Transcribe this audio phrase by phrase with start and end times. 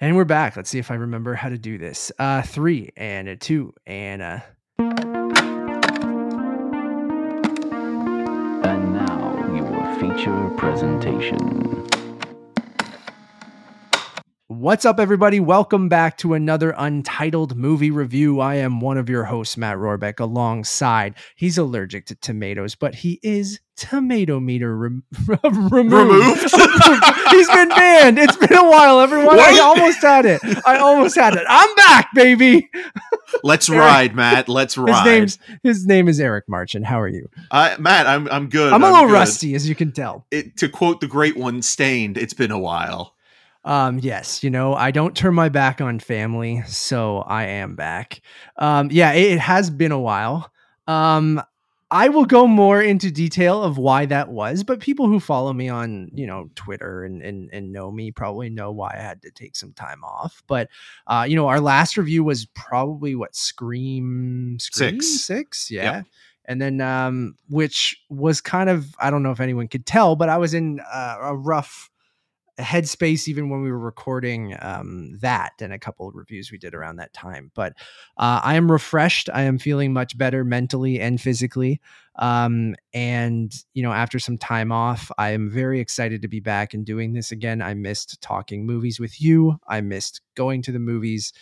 [0.00, 0.56] And we're back.
[0.56, 2.12] Let's see if I remember how to do this.
[2.20, 4.44] Uh, three and a two and a.
[8.64, 11.97] And now your feature presentation.
[14.58, 15.38] What's up, everybody?
[15.38, 18.40] Welcome back to another Untitled Movie Review.
[18.40, 21.14] I am one of your hosts, Matt Rohrbeck, alongside.
[21.36, 25.04] He's allergic to tomatoes, but he is tomato meter rem-
[25.44, 25.72] removed.
[25.72, 26.40] Removed?
[27.30, 28.18] He's been banned.
[28.18, 29.38] It's been a while, everyone.
[29.38, 30.40] I almost had it.
[30.66, 31.44] I almost had it.
[31.48, 32.68] I'm back, baby.
[33.44, 34.48] Let's Eric- ride, Matt.
[34.48, 34.96] Let's ride.
[34.96, 36.84] His name's his name is Eric Marchand.
[36.84, 37.28] How are you?
[37.52, 38.72] Uh, Matt, I'm I'm good.
[38.72, 39.12] I'm a little good.
[39.12, 40.26] rusty, as you can tell.
[40.32, 43.14] It, to quote the great one, "Stained." It's been a while.
[43.68, 48.22] Um, yes, you know, I don't turn my back on family, so I am back.
[48.56, 50.50] Um, yeah, it, it has been a while.
[50.86, 51.42] Um,
[51.90, 55.68] I will go more into detail of why that was, but people who follow me
[55.68, 59.30] on, you know, Twitter and and, and know me probably know why I had to
[59.30, 60.42] take some time off.
[60.46, 60.70] But
[61.06, 65.20] uh, you know, our last review was probably what Scream, Scream Six.
[65.20, 66.02] six, yeah.
[66.46, 70.30] And then, um, which was kind of, I don't know if anyone could tell, but
[70.30, 71.90] I was in uh, a rough
[72.58, 76.74] headspace even when we were recording um, that and a couple of reviews we did
[76.74, 77.50] around that time.
[77.54, 77.74] But
[78.16, 79.28] uh, I am refreshed.
[79.32, 81.80] I am feeling much better mentally and physically.
[82.16, 86.74] Um, and, you know, after some time off, I am very excited to be back
[86.74, 87.62] and doing this again.
[87.62, 91.32] I missed talking movies with you, I missed going to the movies.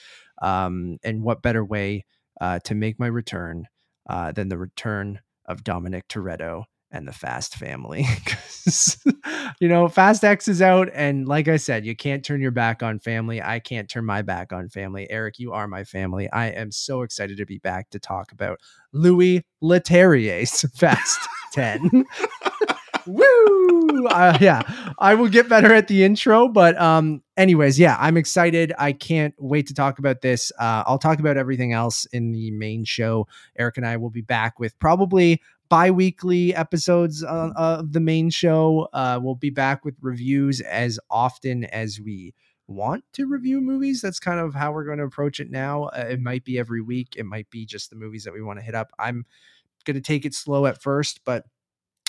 [0.43, 2.05] Um, and what better way
[2.41, 3.69] uh, to make my return
[4.09, 6.65] uh, than the return of Dominic Toretto
[6.97, 8.07] and the Fast family.
[9.61, 10.89] you know, Fast X is out.
[10.95, 13.41] And like I said, you can't turn your back on family.
[13.43, 15.07] I can't turn my back on family.
[15.11, 16.31] Eric, you are my family.
[16.31, 18.59] I am so excited to be back to talk about
[18.93, 21.21] Louis Leterrier's Fast
[21.53, 22.05] 10.
[23.07, 24.07] Woo!
[24.09, 24.63] Uh, yeah,
[24.99, 28.73] I will get better at the intro, but um, anyways, yeah, I'm excited.
[28.79, 30.51] I can't wait to talk about this.
[30.59, 33.29] Uh, I'll talk about everything else in the main show.
[33.57, 38.89] Eric and I will be back with probably bi-weekly episodes uh, of the main show.
[38.93, 42.35] Uh, we'll be back with reviews as often as we
[42.69, 44.01] want to review movies.
[44.01, 45.85] That's kind of how we're going to approach it now.
[45.85, 47.15] Uh, it might be every week.
[47.17, 48.91] It might be just the movies that we want to hit up.
[48.99, 49.25] I'm
[49.85, 51.45] going to take it slow at first, but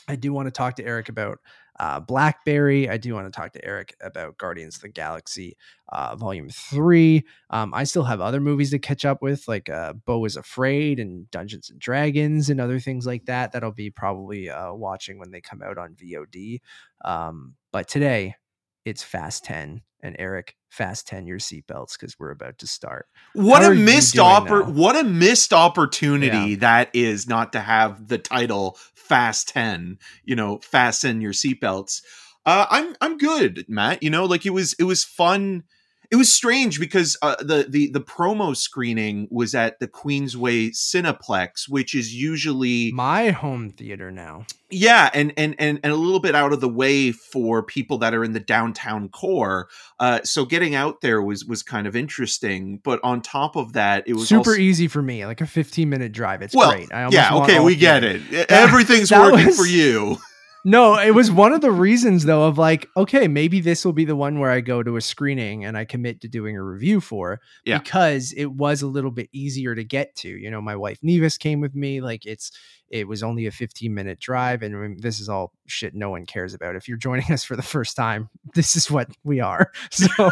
[0.08, 1.40] I do want to talk to Eric about
[1.80, 2.90] uh, Blackberry.
[2.90, 5.56] I do want to talk to Eric about Guardians of the Galaxy
[5.90, 7.24] uh, Volume 3.
[7.50, 11.00] Um, I still have other movies to catch up with, like uh, Beau is Afraid
[11.00, 15.20] and Dungeons and Dragons and other things like that, that I'll be probably uh, watching
[15.20, 16.60] when they come out on VOD.
[17.06, 18.36] Um, but today,
[18.84, 19.82] it's Fast 10.
[20.02, 23.08] And Eric, Fast 10 your seatbelts because we're about to start.
[23.34, 28.18] What How a missed oppor- What a missed opportunity that is not to have the
[28.18, 29.98] title Fast Ten.
[30.24, 32.02] You know, fasten your seatbelts.
[32.46, 34.04] Uh, I'm I'm good, Matt.
[34.04, 35.64] You know, like it was it was fun.
[36.10, 41.68] It was strange because uh, the the the promo screening was at the Queensway Cineplex,
[41.70, 44.46] which is usually My home theater now.
[44.70, 48.14] yeah and, and and and a little bit out of the way for people that
[48.14, 49.68] are in the downtown core
[50.00, 54.04] uh so getting out there was was kind of interesting but on top of that
[54.08, 56.42] it was super also- easy for me, like a 15 minute drive.
[56.42, 56.92] It's well great.
[56.94, 60.18] I almost yeah okay we get it everything's that working was- for you
[60.66, 64.06] No, it was one of the reasons though of like, okay, maybe this will be
[64.06, 67.00] the one where I go to a screening and I commit to doing a review
[67.02, 67.78] for Yeah.
[67.78, 70.30] because it was a little bit easier to get to.
[70.30, 72.02] You know, my wife Nevis came with me.
[72.02, 72.52] Like it's
[72.90, 76.54] it was only a 15 minute drive and this is all shit no one cares
[76.54, 76.76] about.
[76.78, 79.72] If you're joining us for the first time, this is what we are.
[79.90, 80.08] So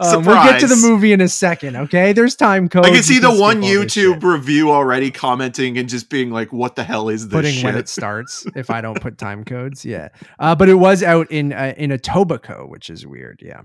[0.00, 2.12] um, we'll get to the movie in a second, okay?
[2.12, 2.86] There's time codes.
[2.86, 6.76] i can You see the one youtube review already commenting and just being like what
[6.76, 9.77] the hell is this putting shit when it starts if I don't put time codes.
[9.84, 10.08] Yeah.
[10.38, 13.40] Uh, but it was out in uh, in Etobicoke, which is weird.
[13.42, 13.62] Yeah.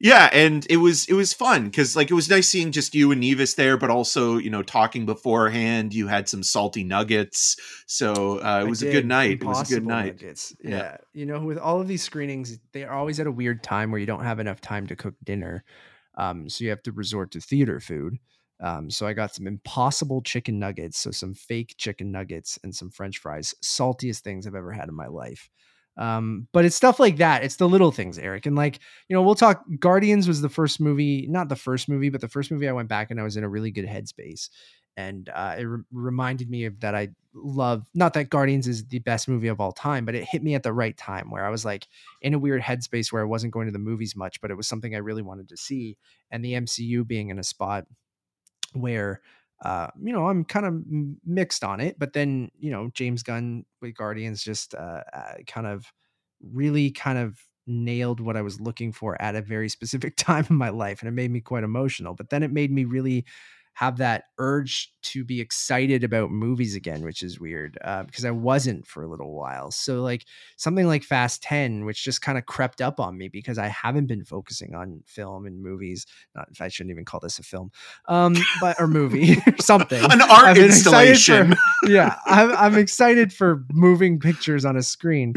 [0.00, 3.12] yeah and it was it was fun because like it was nice seeing just you
[3.12, 7.56] and nevis there but also you know talking beforehand you had some salty nuggets
[7.86, 10.54] so uh, it was a good night it was a good night Nuggets.
[10.62, 10.70] Yeah.
[10.70, 10.96] Yeah.
[11.12, 14.00] You know, with all of these screenings, they are always at a weird time where
[14.00, 15.64] you don't have enough time to cook dinner.
[16.16, 18.18] Um, so you have to resort to theater food.
[18.60, 22.90] Um, so I got some impossible chicken nuggets, so some fake chicken nuggets and some
[22.90, 25.50] French fries, saltiest things I've ever had in my life.
[25.96, 27.44] Um, but it's stuff like that.
[27.44, 28.46] It's the little things, Eric.
[28.46, 29.64] And like, you know, we'll talk.
[29.78, 32.88] Guardians was the first movie, not the first movie, but the first movie I went
[32.88, 34.48] back and I was in a really good headspace.
[34.96, 39.00] And uh, it re- reminded me of that I love, not that Guardians is the
[39.00, 41.50] best movie of all time, but it hit me at the right time where I
[41.50, 41.86] was like
[42.22, 44.68] in a weird headspace where I wasn't going to the movies much, but it was
[44.68, 45.96] something I really wanted to see.
[46.30, 47.86] And the MCU being in a spot
[48.74, 49.20] where
[49.64, 50.82] uh, you know, I'm kind of
[51.24, 55.02] mixed on it, but then, you know, James Gunn with Guardians just uh,
[55.46, 55.90] kind of
[56.42, 60.56] really kind of nailed what I was looking for at a very specific time in
[60.56, 61.00] my life.
[61.00, 62.14] And it made me quite emotional.
[62.14, 63.24] But then it made me really
[63.74, 68.30] have that urge to be excited about movies again, which is weird uh, because I
[68.30, 69.70] wasn't for a little while.
[69.70, 70.24] So, like
[70.56, 74.06] something like Fast 10, which just kind of crept up on me because I haven't
[74.06, 76.06] been focusing on film and movies.
[76.34, 77.72] Not, I shouldn't even call this a film,
[78.06, 80.02] um, but or movie or something.
[80.04, 81.54] An art installation.
[81.54, 81.58] For,
[81.90, 85.34] yeah, I'm, I'm excited for moving pictures on a screen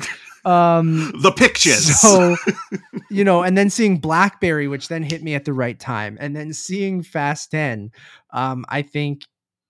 [0.47, 2.35] um the pictures so
[3.09, 6.35] you know and then seeing blackberry which then hit me at the right time and
[6.35, 7.91] then seeing fast 10
[8.31, 9.23] um i think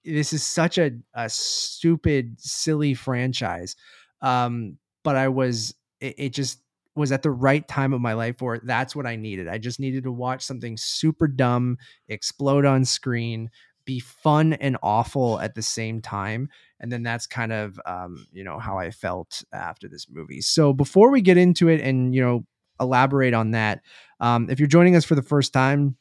[0.05, 3.75] this is such a, a stupid silly franchise
[4.21, 6.61] um but i was it, it just
[6.97, 8.65] was at the right time of my life for it.
[8.65, 9.47] That's what I needed.
[9.47, 11.77] I just needed to watch something super dumb
[12.09, 13.51] explode on screen,
[13.87, 16.49] be fun and awful at the same time
[16.79, 20.73] and then that's kind of um, you know how i felt after this movie so
[20.73, 22.45] before we get into it and you know
[22.79, 23.81] elaborate on that
[24.19, 25.95] um, if you're joining us for the first time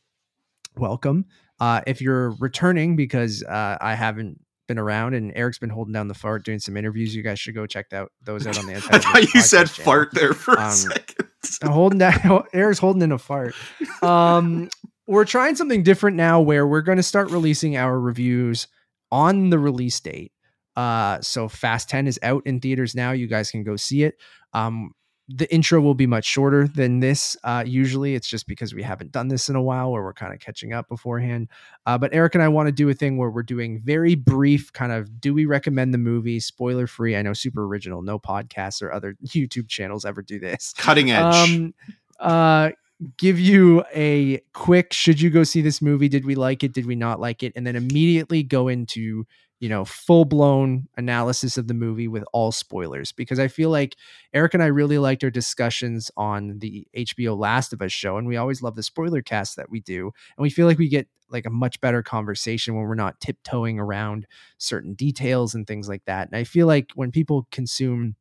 [0.76, 1.24] welcome
[1.60, 6.08] uh, if you're returning because uh, i haven't been around and Eric's been holding down
[6.08, 7.14] the fart doing some interviews.
[7.14, 9.84] You guys should go check that, those out on the I thought you said channel.
[9.84, 11.28] fart there for um, a second.
[11.62, 13.54] holding down Eric's holding in a fart.
[14.02, 14.68] Um,
[15.06, 18.68] we're trying something different now where we're going to start releasing our reviews
[19.10, 20.32] on the release date.
[20.74, 23.12] Uh, so Fast 10 is out in theaters now.
[23.12, 24.16] You guys can go see it.
[24.52, 24.90] Um,
[25.28, 27.36] the intro will be much shorter than this.
[27.42, 30.32] Uh, usually, it's just because we haven't done this in a while, where we're kind
[30.32, 31.48] of catching up beforehand.
[31.84, 34.72] Uh, but Eric and I want to do a thing where we're doing very brief,
[34.72, 37.16] kind of, do we recommend the movie, spoiler free?
[37.16, 38.02] I know, super original.
[38.02, 40.72] No podcasts or other YouTube channels ever do this.
[40.78, 41.34] Cutting edge.
[41.34, 41.74] Um,
[42.20, 42.70] uh,
[43.18, 46.08] give you a quick should you go see this movie?
[46.08, 46.72] Did we like it?
[46.72, 47.52] Did we not like it?
[47.56, 49.26] and then immediately go into
[49.60, 53.96] you know full blown analysis of the movie with all spoilers because i feel like
[54.34, 58.26] eric and i really liked our discussions on the hbo last of us show and
[58.26, 61.08] we always love the spoiler cast that we do and we feel like we get
[61.30, 64.26] like a much better conversation when we're not tiptoeing around
[64.58, 68.14] certain details and things like that and i feel like when people consume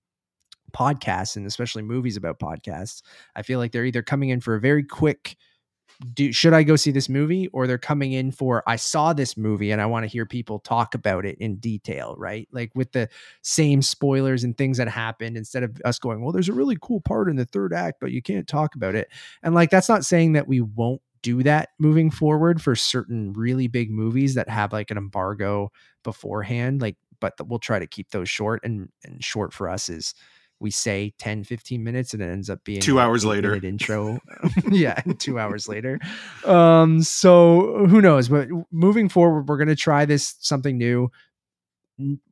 [0.75, 3.01] podcasts and especially movies about podcasts,
[3.36, 5.38] I feel like they're either coming in for a very quick
[6.13, 9.38] do should I go see this movie or they're coming in for I saw this
[9.38, 12.48] movie and I want to hear people talk about it in detail, right?
[12.51, 13.10] Like with the
[13.42, 17.01] same spoilers and things that happened instead of us going, well, there's a really cool
[17.01, 19.07] part in the third act, but you can't talk about it.
[19.42, 23.68] And like that's not saying that we won't do that moving forward for certain really
[23.68, 25.72] big movies that have like an embargo
[26.04, 30.13] beforehand, like but we'll try to keep those short and and short for us is
[30.65, 33.53] we say 10 15 minutes and it ends up being two hours later.
[33.63, 34.19] intro.
[34.71, 36.00] Yeah two hours later.
[36.44, 38.29] Um so who knows?
[38.29, 41.12] But moving forward we're going to try this something new.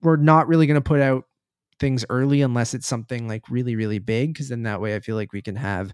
[0.01, 1.25] We're not really going to put out
[1.79, 5.15] things early unless it's something like really really big because then that way i feel
[5.15, 5.91] like we can have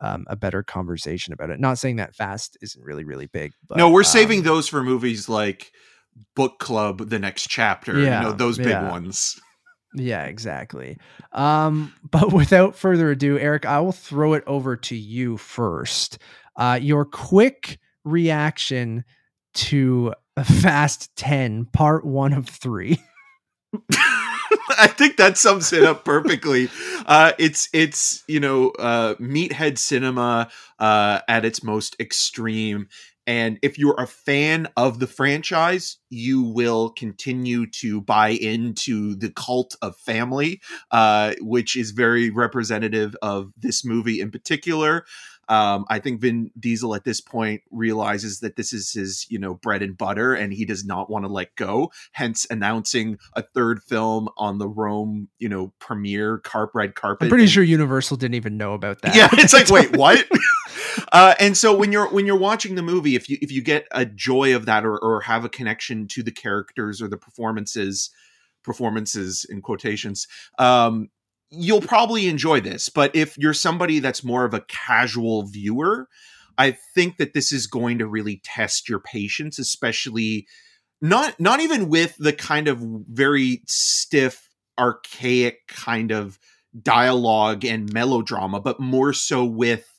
[0.00, 1.60] um, a better conversation about it.
[1.60, 4.82] Not saying that fast isn't really really big but, no we're saving um, those for
[4.82, 5.72] movies like
[6.36, 8.90] book club the next chapter yeah, you know those big yeah.
[8.90, 9.40] ones
[9.94, 10.98] yeah, exactly.
[11.32, 16.18] Um, but without further ado, Eric, I will throw it over to you first.
[16.56, 19.04] Uh, your quick reaction
[19.54, 22.98] to Fast 10, part one of three.
[24.78, 26.68] I think that sums it up perfectly.
[27.06, 32.88] Uh, it's it's you know uh, meathead cinema uh, at its most extreme.
[33.26, 39.30] And if you're a fan of the franchise, you will continue to buy into the
[39.30, 45.04] cult of family, uh, which is very representative of this movie in particular.
[45.48, 49.54] Um, I think Vin Diesel at this point realizes that this is his, you know,
[49.54, 51.92] bread and butter, and he does not want to let go.
[52.12, 57.26] Hence, announcing a third film on the Rome, you know, premiere carp red carpet.
[57.26, 59.14] I'm pretty and, sure Universal didn't even know about that.
[59.14, 60.26] Yeah, it's like, wait, what?
[61.12, 63.86] Uh, and so when you're when you're watching the movie, if you if you get
[63.92, 68.10] a joy of that or, or have a connection to the characters or the performances,
[68.62, 70.26] performances in quotations,
[70.58, 71.08] um,
[71.50, 72.88] you'll probably enjoy this.
[72.88, 76.08] But if you're somebody that's more of a casual viewer,
[76.58, 80.46] I think that this is going to really test your patience, especially
[81.00, 86.38] not not even with the kind of very stiff, archaic kind of
[86.80, 89.91] dialogue and melodrama, but more so with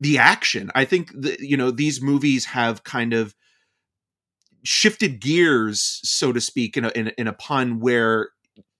[0.00, 0.70] the action.
[0.74, 3.34] I think that you know these movies have kind of
[4.64, 8.30] shifted gears, so to speak, in a, in in a pun, where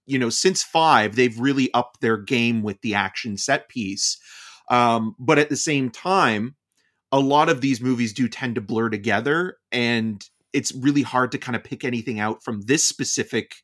[0.07, 4.19] you know since five they've really upped their game with the action set piece.
[4.71, 6.57] Um, but at the same time,
[7.13, 11.39] a lot of these movies do tend to blur together, and it's really hard to
[11.39, 13.57] kind of pick anything out from this specific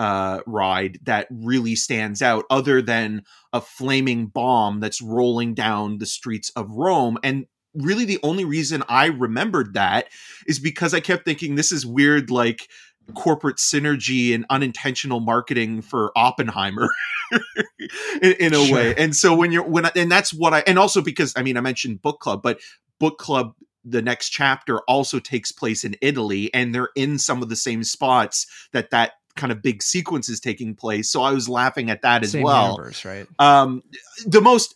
[0.00, 6.06] uh, ride that really stands out, other than a flaming bomb that's rolling down the
[6.06, 7.18] streets of Rome.
[7.22, 10.08] And really, the only reason I remembered that
[10.46, 12.66] is because I kept thinking this is weird, like
[13.14, 16.88] corporate synergy and unintentional marketing for Oppenheimer
[18.22, 18.74] in, in, a sure.
[18.74, 18.94] way.
[18.94, 21.58] And so when you're when I, and that's what I and also because I mean
[21.58, 22.58] I mentioned book club, but
[22.98, 23.52] book club
[23.84, 27.84] the next chapter also takes place in Italy and they're in some of the same
[27.84, 31.10] spots that that kind of big sequences taking place.
[31.10, 32.78] So I was laughing at that as Same well.
[33.04, 33.26] Right?
[33.38, 33.82] Um,
[34.26, 34.74] the most,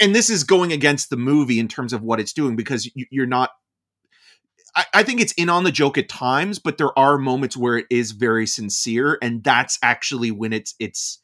[0.00, 3.26] and this is going against the movie in terms of what it's doing because you're
[3.26, 3.50] not
[4.76, 7.78] I, I think it's in on the joke at times, but there are moments where
[7.78, 11.18] it is very sincere, and that's actually when it's it's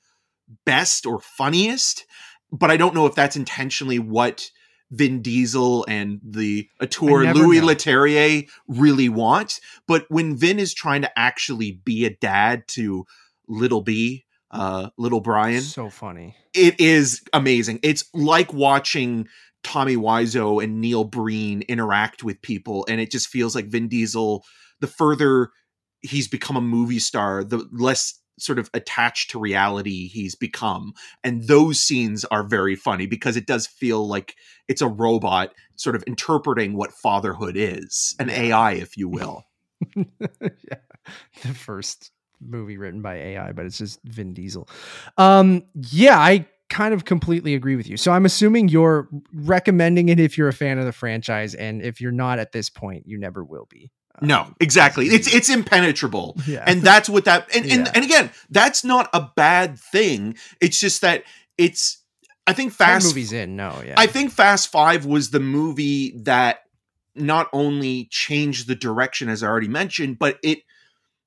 [0.65, 2.07] best or funniest.
[2.51, 4.51] But I don't know if that's intentionally what
[4.93, 7.67] Vin Diesel and the auteur Louis know.
[7.67, 9.59] Leterrier really want.
[9.89, 13.07] But when Vin is trying to actually be a dad to
[13.49, 16.37] little B, uh, little Brian, so funny.
[16.55, 17.81] It is amazing.
[17.83, 19.27] It's like watching
[19.65, 24.45] Tommy Wiseau and Neil Breen interact with people, and it just feels like Vin Diesel.
[24.81, 25.51] The further
[26.03, 30.95] he's become a movie star, the less sort of attached to reality he's become.
[31.23, 34.37] And those scenes are very funny because it does feel like
[34.69, 39.45] it's a robot sort of interpreting what fatherhood is, an AI, if you will.
[39.97, 40.79] yeah.
[41.43, 42.11] The first
[42.41, 44.69] movie written by AI, but it's just Vin Diesel.
[45.19, 47.97] Um, yeah, I kind of completely agree with you.
[47.97, 52.01] So I'm assuming you're recommending it if you're a fan of the franchise, and if
[52.01, 53.91] you're not at this point, you never will be.
[54.21, 55.07] No, um, exactly.
[55.07, 56.65] It's it's impenetrable, yeah.
[56.67, 57.49] and that's what that.
[57.55, 57.93] And, and yeah.
[57.95, 60.37] and again, that's not a bad thing.
[60.61, 61.25] It's just that
[61.57, 61.99] it's.
[62.47, 63.95] I think Fast movies in no, yeah.
[63.97, 66.61] I think Fast Five was the movie that
[67.15, 70.59] not only changed the direction, as I already mentioned, but it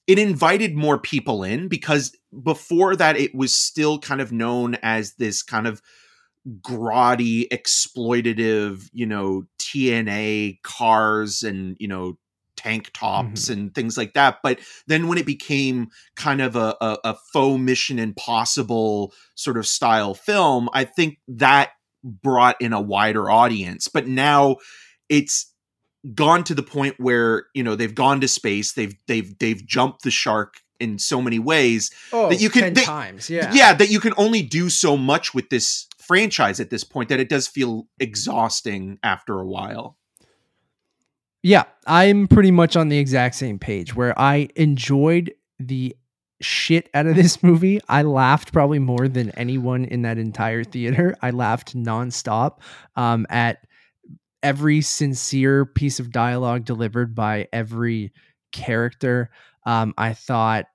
[0.07, 5.13] it invited more people in because before that it was still kind of known as
[5.13, 5.81] this kind of
[6.61, 12.17] grotty exploitative you know tna cars and you know
[12.65, 13.53] tank tops mm-hmm.
[13.53, 17.61] and things like that but then when it became kind of a, a, a faux
[17.61, 21.71] mission impossible sort of style film i think that
[22.03, 24.55] brought in a wider audience but now
[25.09, 25.53] it's
[26.13, 30.03] gone to the point where you know they've gone to space they've they've they've jumped
[30.03, 33.89] the shark in so many ways oh, that you can they, times yeah yeah that
[33.89, 37.47] you can only do so much with this franchise at this point that it does
[37.47, 39.97] feel exhausting after a while
[41.45, 45.95] yeah i'm pretty much on the exact same page where i enjoyed the
[46.41, 51.15] shit out of this movie i laughed probably more than anyone in that entire theater
[51.21, 52.59] i laughed nonstop
[52.95, 53.59] um, at
[54.45, 58.13] every sincere piece of dialogue delivered by every
[58.51, 59.31] character.
[59.65, 60.67] Um, I thought,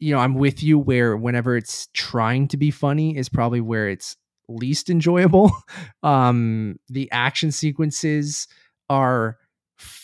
[0.00, 3.88] you know, I'm with you where whenever it's trying to be funny is probably where
[3.88, 4.16] it's
[4.48, 5.52] least enjoyable.
[6.02, 8.48] um, the action sequences
[8.90, 9.38] are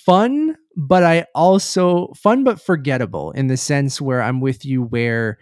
[0.04, 5.38] fun, but I also fun but forgettable in the sense where I'm with you where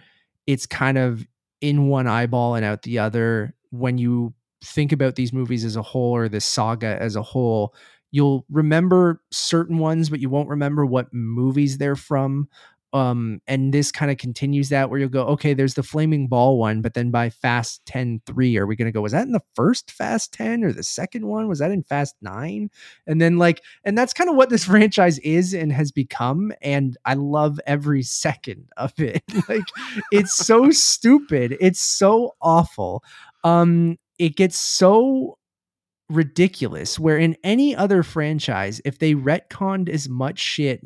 [0.46, 1.26] it's kind of
[1.60, 3.54] in one eyeball and out the other.
[3.70, 7.74] When you think about these movies as a whole or this saga as a whole,
[8.10, 12.48] you'll remember certain ones, but you won't remember what movies they're from
[12.92, 16.58] um and this kind of continues that where you'll go okay there's the flaming ball
[16.58, 19.32] one but then by fast 10 3 are we going to go was that in
[19.32, 21.48] the first fast 10 or the second one?
[21.48, 22.70] Was that in fast 9
[23.06, 26.96] and then like and that's kind of what this franchise is and has become and
[27.04, 29.22] i love every second of it.
[29.48, 29.64] Like
[30.12, 31.56] it's so stupid.
[31.60, 33.02] It's so awful.
[33.44, 35.38] Um it gets so
[36.08, 40.84] ridiculous where in any other franchise if they retconned as much shit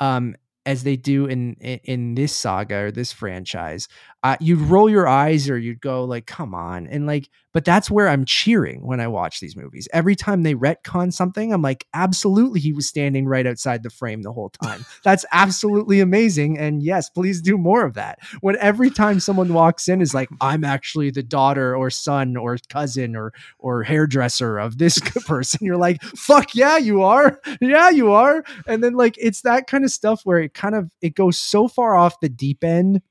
[0.00, 0.34] um
[0.66, 3.88] as they do in in this saga or this franchise
[4.22, 7.90] uh, you'd roll your eyes or you'd go like come on and like but that's
[7.90, 9.88] where i'm cheering when i watch these movies.
[9.92, 14.22] Every time they retcon something i'm like absolutely he was standing right outside the frame
[14.22, 14.84] the whole time.
[15.04, 18.18] That's absolutely amazing and yes please do more of that.
[18.40, 22.56] When every time someone walks in is like i'm actually the daughter or son or
[22.68, 27.40] cousin or or hairdresser of this person you're like fuck yeah you are.
[27.60, 28.44] Yeah you are.
[28.66, 31.68] And then like it's that kind of stuff where it kind of it goes so
[31.68, 33.02] far off the deep end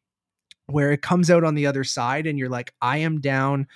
[0.67, 3.67] where it comes out on the other side and you're like, I am down.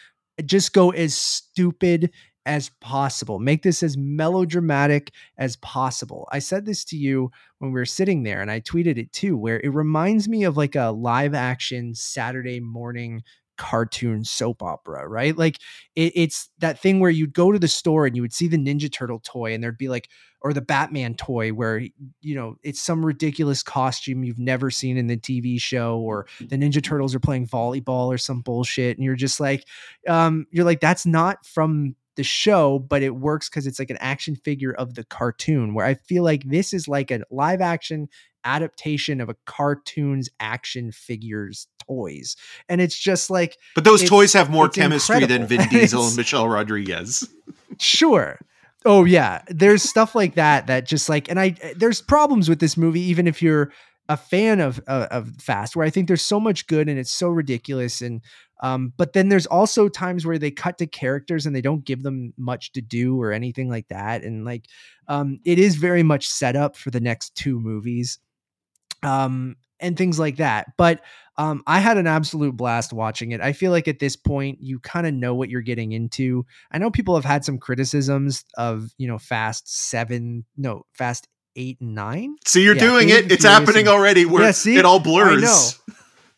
[0.44, 2.12] Just go as stupid
[2.46, 3.40] as possible.
[3.40, 6.28] Make this as melodramatic as possible.
[6.32, 9.36] I said this to you when we were sitting there and I tweeted it too,
[9.38, 13.24] where it reminds me of like a live action Saturday morning
[13.58, 15.38] cartoon soap opera, right?
[15.38, 15.58] Like
[15.96, 18.58] it, it's that thing where you'd go to the store and you would see the
[18.58, 20.10] Ninja Turtle toy, and there'd be like,
[20.42, 21.80] or the Batman toy, where
[22.22, 26.58] you know it's some ridiculous costume you've never seen in the TV show, or the
[26.58, 29.66] Ninja Turtles are playing volleyball or some bullshit, and you're just like,
[30.08, 33.98] um, you're like, that's not from the show, but it works because it's like an
[34.00, 35.74] action figure of the cartoon.
[35.74, 38.08] Where I feel like this is like a live action
[38.44, 42.36] adaptation of a cartoon's action figures toys.
[42.70, 45.48] And it's just like But those toys have more chemistry incredible.
[45.48, 47.28] than Vin Diesel and Michelle Rodriguez.
[47.80, 48.40] sure.
[48.86, 52.60] Oh yeah, there's stuff like that that just like and I eh, there's problems with
[52.60, 53.72] this movie even if you're
[54.08, 57.12] a fan of uh, of Fast where I think there's so much good and it's
[57.12, 58.22] so ridiculous and
[58.62, 62.04] um, but then there's also times where they cut to characters and they don't give
[62.04, 64.66] them much to do or anything like that and like
[65.08, 68.20] um, it is very much set up for the next two movies
[69.04, 70.68] um, and things like that.
[70.78, 71.02] But
[71.38, 73.42] um, I had an absolute blast watching it.
[73.42, 76.46] I feel like at this point, you kind of know what you're getting into.
[76.72, 81.80] I know people have had some criticisms of, you know, Fast Seven, no, Fast Eight
[81.82, 82.36] and Nine.
[82.46, 83.32] See, you're yeah, doing it.
[83.32, 84.26] It's happening already.
[84.26, 85.80] Where yeah, see, it all blurs.
[85.90, 85.94] I.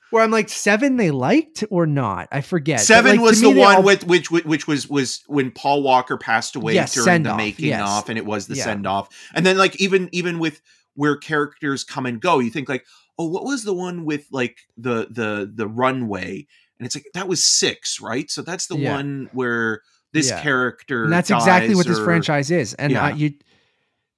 [0.09, 2.29] Where I'm like seven, they liked or not?
[2.31, 2.79] I forget.
[2.79, 3.83] Seven like, was the one all...
[3.83, 7.81] with which which was was when Paul Walker passed away yes, during the making yes.
[7.81, 8.63] off, and it was the yeah.
[8.63, 9.09] send off.
[9.33, 10.61] And then like even even with
[10.95, 12.39] where characters come and go.
[12.39, 12.85] You think like,
[13.19, 16.47] oh, what was the one with like the the the runway?
[16.79, 18.31] And it's like that was six, right?
[18.31, 19.81] So that's the one where
[20.13, 20.41] this yeah.
[20.41, 21.03] character.
[21.03, 22.73] And that's exactly what or, this franchise is.
[22.75, 23.07] And yeah.
[23.07, 23.33] uh, you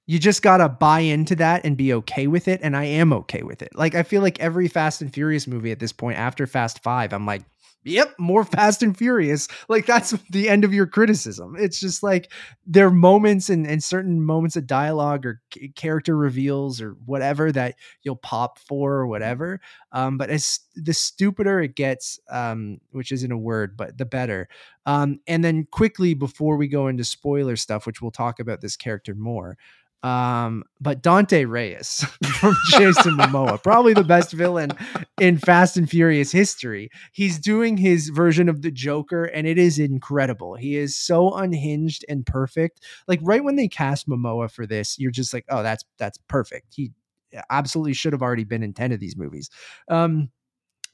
[0.06, 2.60] you just gotta buy into that and be okay with it.
[2.62, 3.70] And I am okay with it.
[3.74, 7.12] Like I feel like every Fast and Furious movie at this point, after Fast Five,
[7.12, 7.42] I'm like,
[7.84, 9.48] yep, more Fast and Furious.
[9.68, 11.56] Like that's the end of your criticism.
[11.58, 12.32] It's just like
[12.66, 17.52] there are moments and, and certain moments of dialogue or c- character reveals or whatever
[17.52, 19.60] that you'll pop for or whatever.
[19.92, 24.48] Um, but as the stupider it gets, um, which isn't a word, but the better.
[24.86, 28.76] Um, and then quickly before we go into spoiler stuff, which we'll talk about this
[28.76, 29.56] character more.
[30.02, 32.04] Um, but Dante Reyes
[32.40, 34.70] from Jason Momoa, probably the best villain
[35.20, 36.88] in Fast and Furious history.
[37.12, 40.54] He's doing his version of the Joker, and it is incredible.
[40.54, 42.80] He is so unhinged and perfect.
[43.08, 46.68] Like right when they cast Momoa for this, you're just like, oh, that's that's perfect.
[46.74, 46.92] He
[47.50, 49.50] absolutely should have already been in 10 of these movies.
[49.88, 50.30] Um,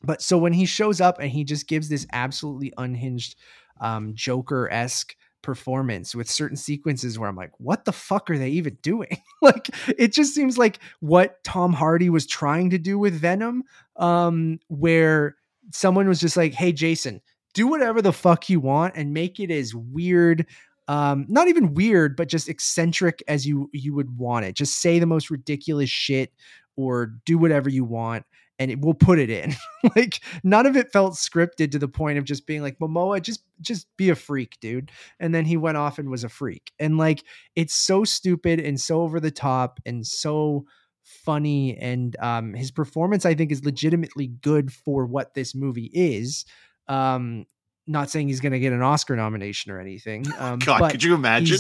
[0.03, 3.37] but so when he shows up and he just gives this absolutely unhinged
[3.81, 5.15] um Joker-esque
[5.47, 9.23] performance with certain sequences where I'm like, what the fuck are they even doing?
[9.43, 13.63] like it just seems like what Tom Hardy was trying to do with Venom,
[13.95, 15.37] um, where
[15.73, 17.23] someone was just like, hey, Jason,
[17.55, 20.45] do whatever the fuck you want and make it as weird
[20.89, 25.01] um not even weird but just eccentric as you you would want it just say
[25.01, 26.33] the most ridiculous shit
[26.77, 28.25] or do whatever you want
[28.59, 29.55] and it, we'll put it in.
[29.97, 33.43] like none of it felt scripted to the point of just being like Momoa, just
[33.61, 34.91] just be a freak, dude.
[35.21, 36.73] And then he went off and was a freak.
[36.79, 37.23] And like
[37.55, 40.67] it's so stupid and so over the top and so
[41.03, 41.77] funny.
[41.77, 46.45] And um, his performance, I think, is legitimately good for what this movie is.
[46.89, 47.47] Um,
[47.87, 50.25] not saying he's going to get an Oscar nomination or anything.
[50.39, 51.59] Um, God, could you imagine?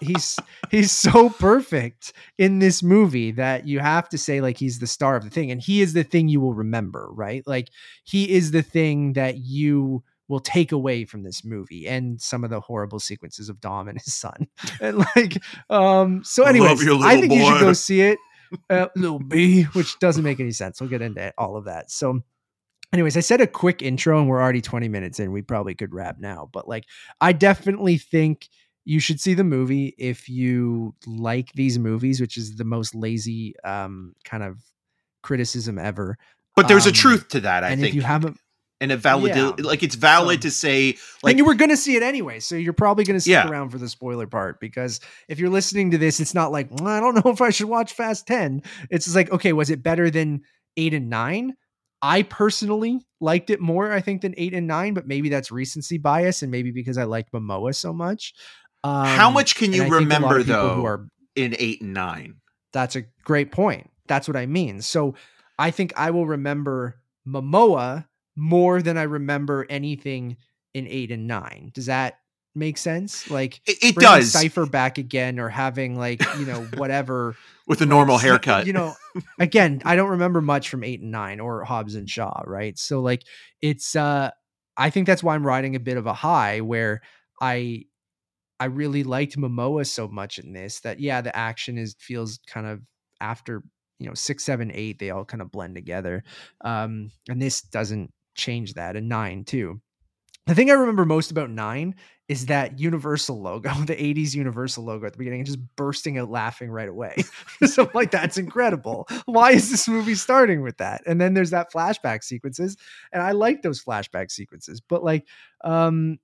[0.00, 0.38] He's
[0.70, 5.16] he's so perfect in this movie that you have to say like he's the star
[5.16, 5.50] of the thing.
[5.50, 7.42] And he is the thing you will remember right?
[7.46, 7.70] Like
[8.04, 12.50] he is the thing that you will take away from this movie and some of
[12.50, 14.46] the horrible sequences of Dom and his son.
[14.80, 17.36] And like um so anyways I, I think boy.
[17.36, 18.18] you should go see it.
[18.70, 20.80] Uh, little B which doesn't make any sense.
[20.80, 21.90] We'll get into all of that.
[21.90, 22.20] So
[22.92, 25.32] anyways i said a quick intro and we're already 20 minutes in.
[25.32, 26.48] We probably could wrap now.
[26.52, 26.84] But like
[27.20, 28.48] i definitely think
[28.88, 33.54] you should see the movie if you like these movies, which is the most lazy
[33.62, 34.62] um, kind of
[35.22, 36.16] criticism ever.
[36.56, 37.90] But there's um, a truth to that, I and think.
[37.90, 38.38] If you haven't,
[38.80, 39.52] and a valid, yeah.
[39.58, 42.54] like it's valid to say, like and you were going to see it anyway, so
[42.54, 43.46] you're probably going to stick yeah.
[43.46, 46.88] around for the spoiler part because if you're listening to this, it's not like well,
[46.88, 48.62] I don't know if I should watch Fast Ten.
[48.88, 50.40] It's just like, okay, was it better than
[50.78, 51.56] eight and nine?
[52.00, 55.98] I personally liked it more, I think, than eight and nine, but maybe that's recency
[55.98, 58.32] bias and maybe because I liked Momoa so much.
[58.84, 62.36] Um, How much can you remember though are, in eight and nine?
[62.72, 63.90] That's a great point.
[64.06, 64.80] That's what I mean.
[64.80, 65.14] So
[65.58, 70.36] I think I will remember Momoa more than I remember anything
[70.74, 71.72] in eight and nine.
[71.74, 72.18] Does that
[72.54, 73.30] make sense?
[73.30, 74.32] Like it, it does.
[74.32, 77.36] Cypher back again, or having like you know whatever
[77.66, 78.66] with a normal haircut.
[78.66, 78.94] You know,
[79.38, 82.78] again, I don't remember much from eight and nine or Hobbs and Shaw, right?
[82.78, 83.22] So like
[83.60, 84.30] it's uh
[84.76, 87.02] I think that's why I'm riding a bit of a high where
[87.40, 87.84] I
[88.60, 92.66] I really liked Momoa so much in this that yeah, the action is feels kind
[92.66, 92.80] of
[93.20, 93.62] after
[93.98, 96.24] you know six, seven, eight, they all kind of blend together.
[96.62, 99.80] Um, and this doesn't change that and nine too.
[100.46, 101.94] The thing I remember most about nine
[102.28, 106.30] is that Universal logo, the 80s Universal logo at the beginning, and just bursting out
[106.30, 107.16] laughing right away.
[107.66, 109.06] so I'm like, that's incredible.
[109.26, 111.02] Why is this movie starting with that?
[111.06, 112.76] And then there's that flashback sequences.
[113.12, 115.26] And I like those flashback sequences, but like
[115.64, 116.18] um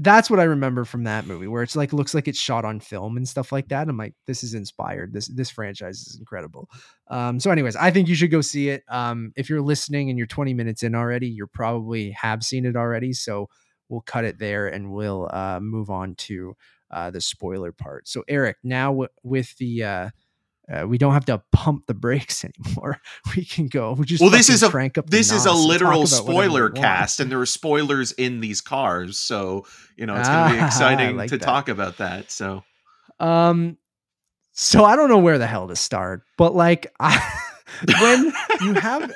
[0.00, 2.80] that's what I remember from that movie, where it's like looks like it's shot on
[2.80, 3.88] film and stuff like that.
[3.88, 5.12] I'm like, this is inspired.
[5.12, 6.68] This this franchise is incredible.
[7.08, 8.82] Um, so, anyways, I think you should go see it.
[8.88, 12.76] Um, if you're listening and you're 20 minutes in already, you probably have seen it
[12.76, 13.12] already.
[13.12, 13.48] So
[13.90, 16.56] we'll cut it there and we'll uh, move on to
[16.90, 18.08] uh, the spoiler part.
[18.08, 20.10] So, Eric, now w- with the uh,
[20.72, 23.00] uh, we don't have to pump the brakes anymore.
[23.36, 23.92] We can go.
[23.94, 25.10] We just well, this is a crank up.
[25.10, 27.46] This is a NOS and talk literal about whatever we spoiler cast, and there are
[27.46, 31.38] spoilers in these cars, so you know it's going to be Ah, exciting like to
[31.38, 31.44] that.
[31.44, 32.30] talk about that.
[32.30, 32.62] So
[33.18, 33.76] Um,
[34.52, 37.18] so I don't know where the hell to start, but like I,
[38.00, 39.12] when you have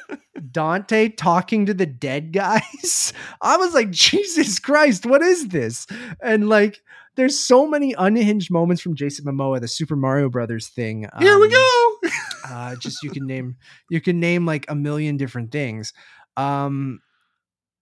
[0.51, 3.13] Dante talking to the dead guys,
[3.43, 5.87] I was like, Jesus Christ, what is this?
[6.23, 6.81] And like,
[7.17, 11.07] there's so many unhinged moments from Jason Momoa, the Super Mario Brothers thing.
[11.21, 11.91] here we Um, go.
[12.49, 13.57] uh just you can name
[13.89, 15.93] you can name like a million different things
[16.37, 17.01] um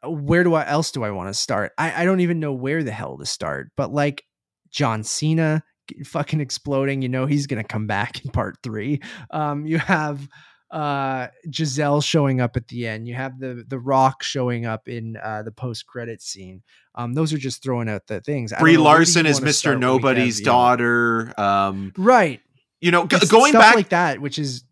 [0.04, 2.84] where do i else do i want to start I, I don't even know where
[2.84, 4.24] the hell to start but like
[4.70, 5.64] john cena
[6.04, 9.00] fucking exploding you know he's gonna come back in part three
[9.32, 10.28] um you have
[10.72, 15.16] uh gisele showing up at the end you have the the rock showing up in
[15.22, 16.62] uh the post-credit scene
[16.94, 19.66] um those are just throwing out the things Brie know, where do Larson is Mr.
[19.66, 21.32] we have, Nobody's daughter.
[21.38, 22.40] Um, right
[22.80, 24.64] you know, g- going stuff back like that which is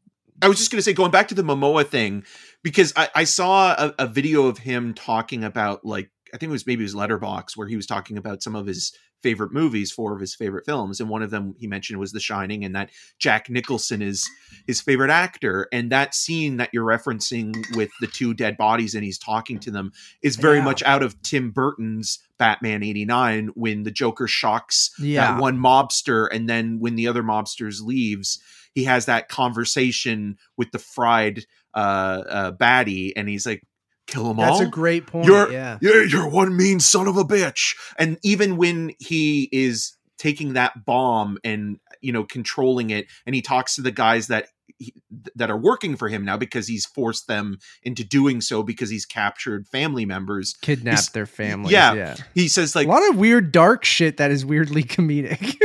[0.42, 2.24] I was just going to say, going back to the Momoa thing,
[2.62, 6.52] because I, I saw a, a video of him talking about, like, I think it
[6.52, 10.14] was maybe his Letterboxd where he was talking about some of his favorite movies, four
[10.14, 11.00] of his favorite films.
[11.00, 14.28] And one of them he mentioned was The Shining, and that Jack Nicholson is
[14.66, 15.68] his favorite actor.
[15.72, 19.70] And that scene that you're referencing with the two dead bodies and he's talking to
[19.70, 20.64] them is very Yeah.
[20.64, 26.26] much out of Tim Burton's Batman 89 when the Joker shocks yeah that one mobster
[26.32, 28.38] and then when the other mobsters leaves
[28.74, 33.62] he has that conversation with the fried uh, uh baddie and he's like
[34.10, 34.58] kill them that's all?
[34.58, 35.78] That's a great point You're- yeah.
[35.80, 37.76] yeah you're one mean son of a bitch.
[37.98, 43.42] And even when he is taking that bomb and you know controlling it and he
[43.42, 44.46] talks to the guys that
[44.78, 44.94] he,
[45.34, 49.04] that are working for him now because he's forced them into doing so because he's
[49.04, 51.72] captured family members kidnapped He's- their families.
[51.72, 51.92] yeah.
[51.92, 52.16] Yeah.
[52.34, 55.56] he says like a lot of weird dark shit that is weirdly comedic.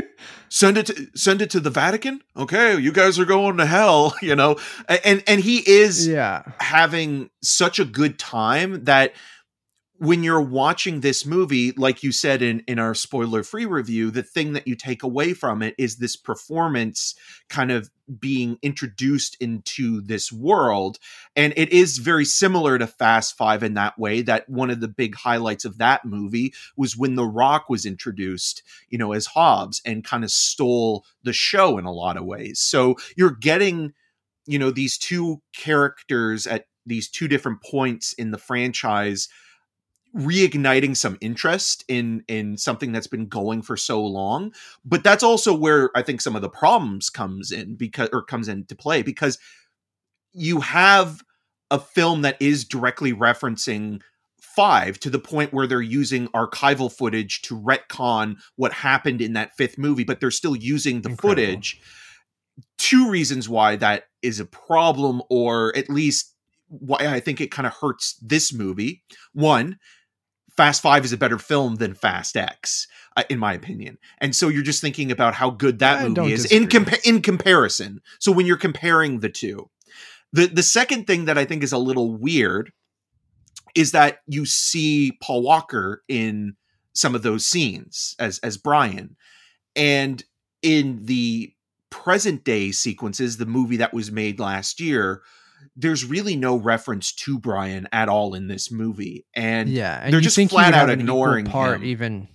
[0.50, 2.20] send it to send it to the Vatican.
[2.36, 4.58] Okay, you guys are going to hell, you know.
[5.06, 6.44] And and he is yeah.
[6.60, 9.14] having such a good time that
[9.98, 14.24] when you're watching this movie, like you said in in our spoiler free review, the
[14.24, 17.16] thing that you take away from it is this performance
[17.50, 21.00] kind of being introduced into this world
[21.36, 24.88] and it is very similar to Fast 5 in that way that one of the
[24.88, 29.82] big highlights of that movie was when The Rock was introduced, you know, as Hobbs
[29.86, 32.60] and kind of stole the show in a lot of ways.
[32.60, 33.94] So you're getting,
[34.46, 39.28] you know, these two characters at these two different points in the franchise
[40.16, 44.54] reigniting some interest in in something that's been going for so long.
[44.86, 48.48] But that's also where i think some of the problems comes in because or comes
[48.48, 49.38] into play because
[50.32, 51.22] you have
[51.70, 54.02] a film that is directly referencing
[54.40, 59.56] five to the point where they're using archival footage to retcon what happened in that
[59.58, 61.44] fifth movie but they're still using the Incredible.
[61.44, 61.82] footage.
[62.78, 66.34] Two reasons why that is a problem or at least
[66.70, 69.04] why i think it kind of hurts this movie.
[69.34, 69.78] One
[70.58, 72.88] Fast Five is a better film than Fast X,
[73.18, 73.98] uh, in my opinion.
[74.20, 77.22] And so you're just thinking about how good that I movie is in compa- in
[77.22, 78.02] comparison.
[78.20, 79.70] So when you're comparing the two,
[80.32, 82.72] the the second thing that I think is a little weird
[83.76, 86.56] is that you see Paul Walker in
[86.94, 89.18] some of those scenes as as Brian,
[89.76, 90.24] and
[90.62, 91.54] in the
[91.90, 95.22] present day sequences, the movie that was made last year.
[95.76, 100.02] There's really no reference to Brian at all in this movie, and yeah.
[100.04, 101.86] And they're just flat out have an equal ignoring part him.
[101.86, 102.28] even.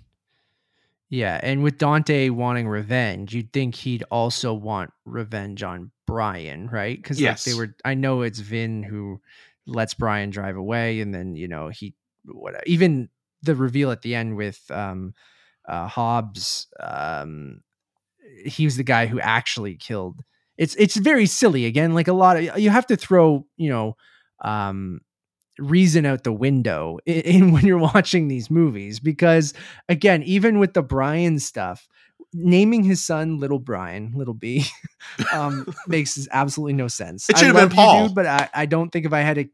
[1.13, 6.97] Yeah, and with Dante wanting revenge, you'd think he'd also want revenge on Brian, right?
[6.97, 7.47] Because Yes.
[7.47, 9.21] like they were I know it's Vin who
[9.67, 13.09] lets Brian drive away, and then you know, he what even
[13.43, 15.15] the reveal at the end with um
[15.69, 17.63] uh Hobbs, um
[18.45, 20.23] he was the guy who actually killed
[20.61, 23.97] it's it's very silly again like a lot of you have to throw you know
[24.45, 25.01] um
[25.59, 29.55] reason out the window in, in when you're watching these movies because
[29.89, 31.89] again even with the brian stuff
[32.33, 34.65] naming his son little brian little b
[35.33, 38.07] um makes absolutely no sense It should have been Paul.
[38.07, 39.51] dude, but I, I don't think if i had a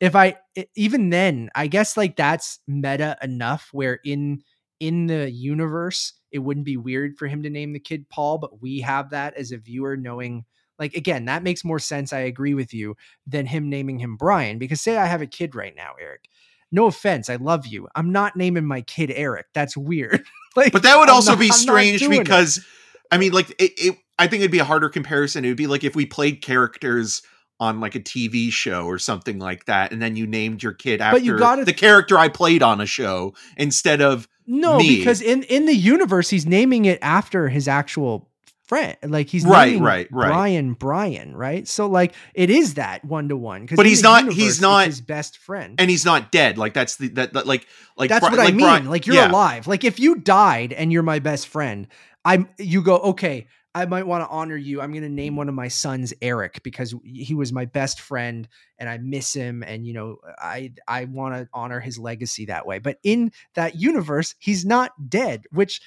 [0.00, 0.36] if I
[0.74, 4.42] even then, I guess like that's meta enough where in
[4.80, 8.60] in the universe it wouldn't be weird for him to name the kid Paul, but
[8.62, 10.44] we have that as a viewer knowing
[10.78, 12.12] like again, that makes more sense.
[12.12, 15.54] I agree with you than him naming him Brian because say I have a kid
[15.54, 16.28] right now, Eric.
[16.72, 17.88] No offense, I love you.
[17.94, 19.46] I'm not naming my kid Eric.
[19.52, 20.22] That's weird.
[20.56, 22.24] like, But that would I'm also not- be strange doing it.
[22.24, 22.64] because
[23.10, 23.98] I mean, like it, it.
[24.18, 25.44] I think it'd be a harder comparison.
[25.44, 27.22] It would be like if we played characters
[27.58, 31.00] on like a TV show or something like that, and then you named your kid
[31.02, 34.96] after you gotta- the character I played on a show instead of No, me.
[34.98, 38.28] because in in the universe, he's naming it after his actual
[38.66, 38.96] friend.
[39.04, 40.28] Like he's Right, naming right, right.
[40.28, 41.66] Brian, Brian, right?
[41.68, 43.66] So like it is that one to one.
[43.74, 45.74] But he's not- he's not- his best friend.
[45.80, 46.58] and he's not dead.
[46.58, 48.88] Like that's the that, that like like That's Bri- what I mean.
[48.88, 49.30] Like you're yeah.
[49.30, 49.66] alive.
[49.66, 51.86] Like if you died and you're my best friend,
[52.24, 52.48] I'm.
[52.58, 53.46] You go okay.
[53.74, 54.80] I might want to honor you.
[54.80, 58.48] I'm going to name one of my sons Eric because he was my best friend
[58.78, 62.66] and I miss him and you know I I want to honor his legacy that
[62.66, 62.80] way.
[62.80, 65.80] But in that universe, he's not dead, which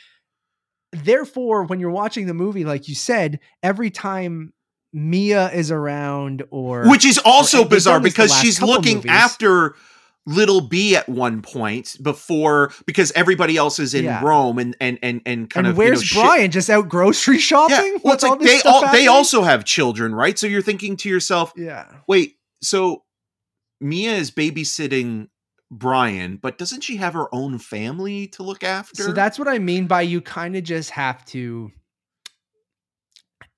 [0.91, 4.53] therefore when you're watching the movie like you said, every time
[4.93, 9.11] Mia is around or which is also they've bizarre because she's looking movies.
[9.11, 9.75] after
[10.25, 14.23] little b at one point before because everybody else is in Yeah.
[14.23, 16.87] rome and and and and kind and of where's you know, shit- Brian just out
[16.87, 17.75] grocery shopping?
[17.93, 21.09] yeah well it's like they all they also have children right so you're thinking to
[21.09, 21.87] yourself yeah.
[22.07, 23.03] wait so
[23.81, 25.27] mia is babysitting
[25.69, 29.59] brian but doesn't she have her own family to look after So that's what I
[29.59, 31.71] mean by you kind of just have to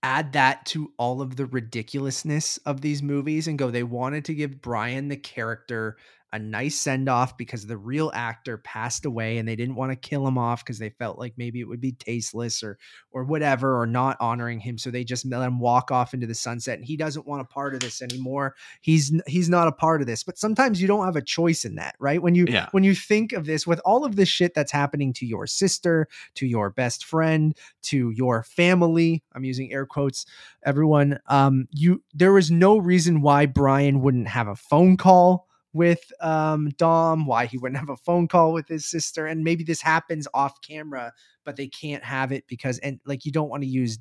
[0.03, 4.33] add that to all of the ridiculousness of these movies and go they wanted to
[4.35, 5.97] give Brian the character
[6.35, 9.95] a nice send off because the real actor passed away and they didn't want to
[9.95, 12.77] kill him off because they felt like maybe it would be tasteless or
[13.11, 16.35] or whatever or not honoring him so they just let him walk off into the
[16.35, 20.01] sunset and he doesn't want a part of this anymore he's he's not a part
[20.01, 22.67] of this but sometimes you don't have a choice in that right when you Yeah.
[22.71, 26.07] when you think of this with all of this shit that's happening to your sister
[26.33, 30.25] to your best friend to your family i'm using air quotes
[30.65, 35.44] everyone um you there was no reason why brian wouldn't have a phone call
[35.75, 39.63] with um dom why he wouldn't have a phone call with his sister and maybe
[39.63, 41.11] this happens off camera
[41.43, 43.99] but they can't have it because and like you don't want to use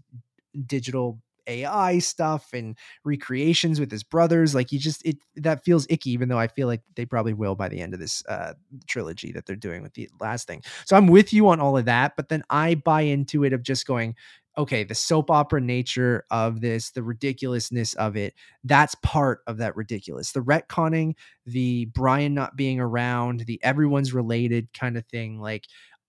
[0.66, 4.54] digital AI stuff and recreations with his brothers.
[4.54, 7.54] Like you just it that feels icky, even though I feel like they probably will
[7.54, 8.54] by the end of this uh
[8.86, 10.62] trilogy that they're doing with the last thing.
[10.86, 13.62] So I'm with you on all of that, but then I buy into it of
[13.62, 14.14] just going,
[14.56, 19.76] okay, the soap opera nature of this, the ridiculousness of it, that's part of that
[19.76, 20.32] ridiculous.
[20.32, 21.14] The retconning,
[21.46, 25.66] the Brian not being around, the everyone's related kind of thing, like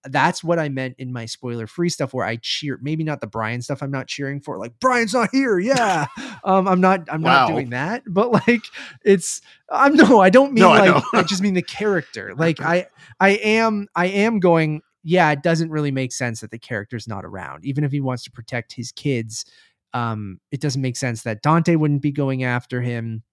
[0.08, 3.28] that's what I meant in my spoiler free stuff where I cheer maybe not the
[3.28, 6.06] Brian stuff I'm not cheering for like Brian's not here yeah
[6.44, 8.62] um I'm not I'm not doing that but like
[9.04, 11.20] it's I'm no I don't mean No, I like know.
[11.20, 12.88] I, just mean the character like I
[13.20, 17.24] I am I am going yeah it doesn't really make sense that the character's not
[17.24, 19.46] around even if he wants to protect his kids
[19.94, 23.24] um it doesn't make sense that Dante wouldn't be going after him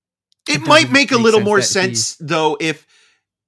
[0.48, 2.86] it it might doesn't make a little sense more that he- sense though if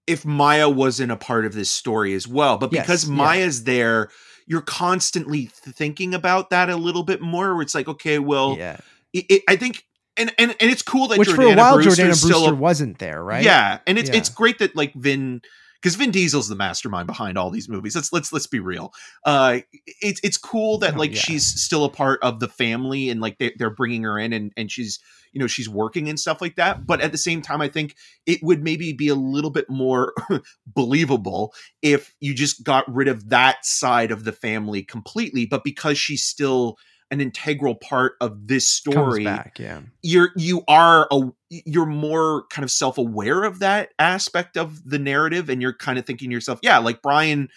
[0.07, 2.59] if Maya wasn't a part of this story as well.
[2.59, 3.15] But Yes, because yeah.
[3.15, 4.11] Maya's there,
[4.47, 7.55] you're constantly thinking about that a little bit more.
[7.55, 8.77] Where it's like, okay, well, yeah
[9.15, 9.87] it, it, I think,
[10.19, 12.53] and and and it's cool that which Jordana for a while Brewster's Jordana still Brewster
[12.53, 14.17] a- wasn't there right Yeah, and it's Yeah.
[14.17, 15.41] it's great that like Vin
[15.85, 17.95] because Vin Diesel's the mastermind behind all these movies.
[17.95, 18.95] Let's let's let's be real.
[19.23, 19.59] Uh,
[20.01, 21.21] it's it's cool that Oh, like yeah.
[21.21, 24.51] she's still a part of the family and like they, they're bringing her in and
[24.57, 24.99] and she's
[25.35, 26.87] you know she's working and stuff like that.
[26.87, 30.15] But at the same time, I think it would maybe be a little bit more
[30.67, 35.45] believable if you just got rid of that side of the family completely.
[35.45, 36.79] But because she's still
[37.11, 39.81] an integral part of this comes story back yeah.
[40.03, 45.49] you're you are a you're more kind of self-aware of that aspect of the narrative
[45.49, 47.49] and you're kind of thinking to yourself yeah like brian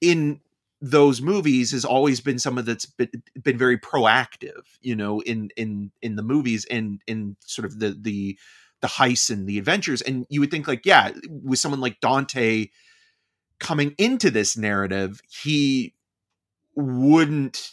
[0.00, 0.40] in
[0.80, 3.10] those movies has always been someone that's been,
[3.42, 7.96] been very proactive you know in in in the movies and in sort of the
[8.00, 8.38] the
[8.80, 10.02] the heists and the adventures.
[10.02, 12.68] And you would think like yeah with someone like dante
[13.58, 15.94] coming into this narrative he
[16.74, 17.70] wouldn't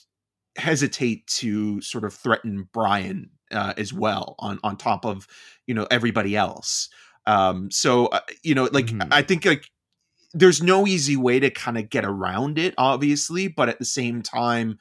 [0.57, 5.27] hesitate to sort of threaten Brian uh, as well on on top of
[5.67, 6.89] you know everybody else.
[7.25, 9.07] Um, so uh, you know, like Mhm.
[9.11, 9.69] I think like
[10.33, 14.21] there's no easy way to kind of get around it, obviously, but at the same
[14.21, 14.79] time,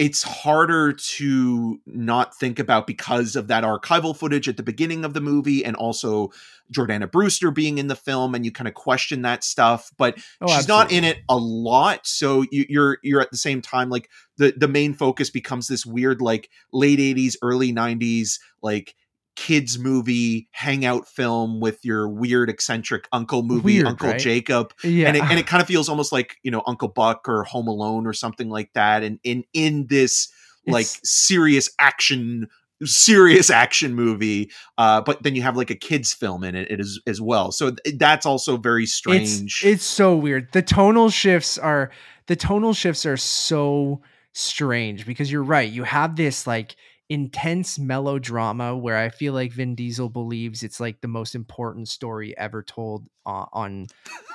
[0.00, 5.12] it's harder to not think about because of that archival footage at the beginning of
[5.12, 6.30] the movie and also
[6.72, 10.46] Jordana Brewster being in the film and you kind of question that stuff but Oh,
[10.46, 12.06] she's not in it a lot.
[12.06, 14.08] So you, you're you're at the same time like
[14.38, 18.94] the the main focus becomes this weird like late 80s early 90s like
[19.46, 24.20] kids movie hangout film with your weird eccentric uncle movie Weird, uncle right?
[24.20, 27.26] jakob yeah and it, and it kind of feels almost like you know uncle buck
[27.26, 30.28] or home alone or something like that and in in this
[30.66, 32.48] like It's- serious action
[32.84, 36.78] serious action movie uh but then you have like a kids film in it, it
[36.80, 40.48] is as well so th- that's also very strange It's, it's so weird.
[40.52, 41.90] The tonal shifts are
[42.26, 45.70] the tonal shifts are so strange because you're right.
[45.70, 46.76] You have this like
[47.10, 52.36] intense melodrama where I feel like Vin Diesel believes it's like the most important story
[52.38, 53.88] ever told on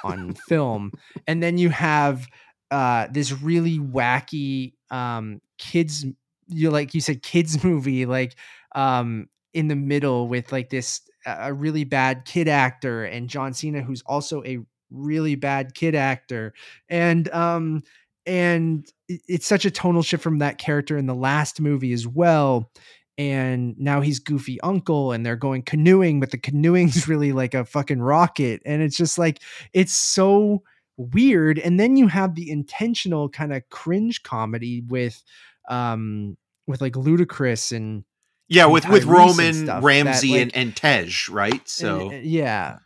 [0.03, 0.91] on film,
[1.25, 2.27] and then you have
[2.71, 6.05] uh this really wacky um kids
[6.47, 8.35] you like you said kids movie like
[8.73, 13.53] um in the middle with like this uh, a really bad kid actor and John
[13.53, 14.59] Cena who's also a
[14.91, 16.53] really bad kid actor.
[16.89, 17.83] And um
[18.25, 22.71] and it's such a tonal shift from that character in the last movie as well
[23.17, 27.65] and now he's goofy uncle and they're going canoeing but the canoeing's really like a
[27.65, 29.41] fucking rocket and it's just like
[29.73, 30.61] it's so
[30.97, 35.23] weird and then you have the intentional kind of cringe comedy with
[35.69, 36.37] um
[36.67, 38.03] with like Ludacris and
[38.47, 41.67] yeah and with with and roman ramsey like- and, and tej right?
[41.67, 42.79] So and- yeah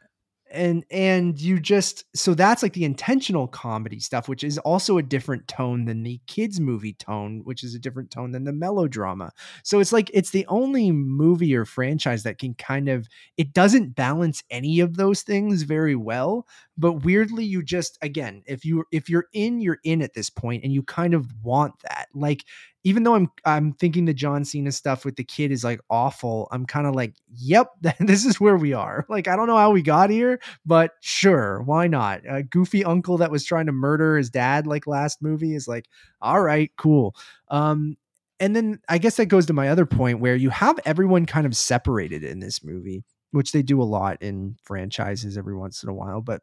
[0.52, 5.04] and and you just so that's like the intentional comedy stuff which is also a
[5.04, 9.32] different tone than the kids movie tone which is a different tone than the melodrama.
[9.64, 13.08] So it's like it's the only movie or franchise that can kind of
[13.38, 16.48] it doesn't balance any of those things very well
[16.80, 20.64] but weirdly you just again if you if you're in you're in at this point
[20.64, 22.44] and you kind of want that like
[22.84, 26.48] even though I'm I'm thinking the John Cena stuff with the kid is like awful,
[26.52, 27.68] I'm kind of like, yep,
[28.00, 29.06] this is where we are.
[29.10, 32.22] Like I don't know how we got here, but sure, why not?
[32.28, 35.88] A goofy uncle that was trying to murder his dad like last movie is like,
[36.22, 37.16] all right, cool.
[37.50, 37.98] Um
[38.40, 41.46] and then I guess that goes to my other point where you have everyone kind
[41.46, 45.90] of separated in this movie, which they do a lot in franchises every once in
[45.90, 46.42] a while, but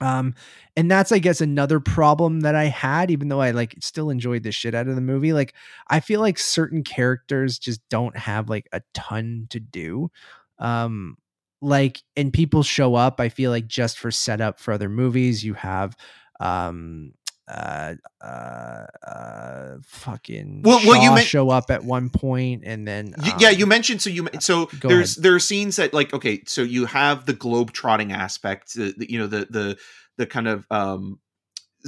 [0.00, 0.34] um
[0.76, 4.42] and that's i guess another problem that i had even though i like still enjoyed
[4.42, 5.54] the shit out of the movie like
[5.88, 10.10] i feel like certain characters just don't have like a ton to do.
[10.58, 11.16] Um
[11.60, 15.44] like and people show up i feel like just for setup for other movies.
[15.44, 15.96] You have
[16.40, 17.12] um
[17.48, 22.86] uh uh uh fucking Well- well, you Shaw men- show up at one point and
[22.86, 25.94] then Y- yeah, um, you mentioned so you so there's there's there are scenes that
[25.94, 29.78] like okay, so you have the globe trotting aspect, the, the you know the the
[30.16, 31.18] the kind of um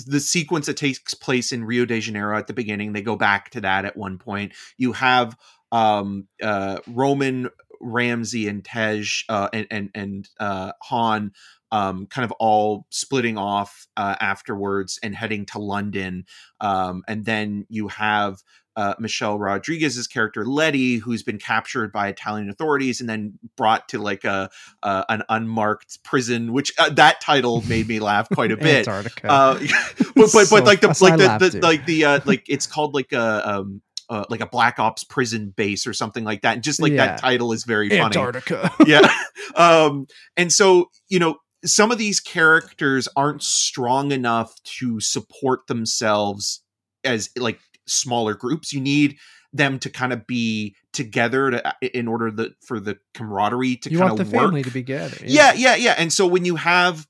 [0.07, 2.93] the sequence that takes place in Rio de Janeiro at the beginning.
[2.93, 4.53] They go back to that at one point.
[4.79, 5.37] You have
[5.73, 11.33] um uh Roman Ramsey and Tej uh and and and uh Han
[11.73, 16.25] um kind of all splitting off uh afterwards and heading to London
[16.61, 18.39] um and then you have
[18.77, 23.99] uh, Michelle Rodriguez's character Letty, who's been captured by Italian authorities and then brought to
[23.99, 24.49] like a
[24.85, 28.87] uh, an unmarked prison, which uh, that title made me laugh quite a bit.
[28.89, 29.29] Antarctica.
[29.29, 29.59] Uh,
[30.15, 32.95] but but, So- but like the like the, the like the uh, like it's called
[32.95, 36.55] like a um uh, like a black ops prison base or something like that.
[36.55, 37.07] And just like Yeah.
[37.07, 38.71] that title is very funny Antarctica.
[38.87, 39.13] yeah
[39.57, 40.07] um
[40.37, 46.63] and so you know some of these characters aren't strong enough to support themselves
[47.05, 49.17] as like smaller groups you need
[49.53, 53.91] them to kind of be together to, uh, in order the, for the camaraderie to
[53.91, 55.17] you kind want the of work family to be together.
[55.25, 55.95] yeah, yeah, yeah.
[55.99, 57.07] And so when you have,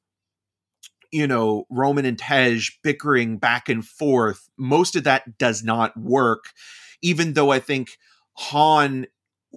[1.13, 6.45] you know, Roman and Tej bickering back and forth, most of that does not work,
[7.03, 7.91] even though I think
[8.35, 9.07] Han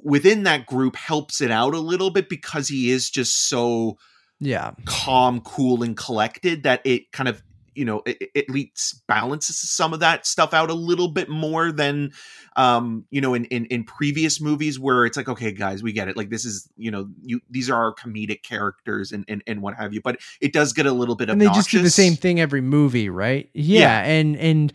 [0.04, 3.98] within that group helps it out a little bit because he is just so
[4.46, 4.72] yeah.
[4.86, 7.42] calm, cool, and collected that it kind of
[7.76, 11.28] you know it, it at least balances some of that stuff out a little bit
[11.28, 12.12] more than
[12.56, 16.08] um you know in, in in previous movies where it's like okay guys we get
[16.08, 19.64] it like this is you know you these are our comedic characters and and, and
[19.64, 21.90] what have you but it does get a little bit and they just do the
[21.90, 23.50] same thing every movie, right?
[23.56, 24.04] Yeah, Yeah.
[24.04, 24.74] and and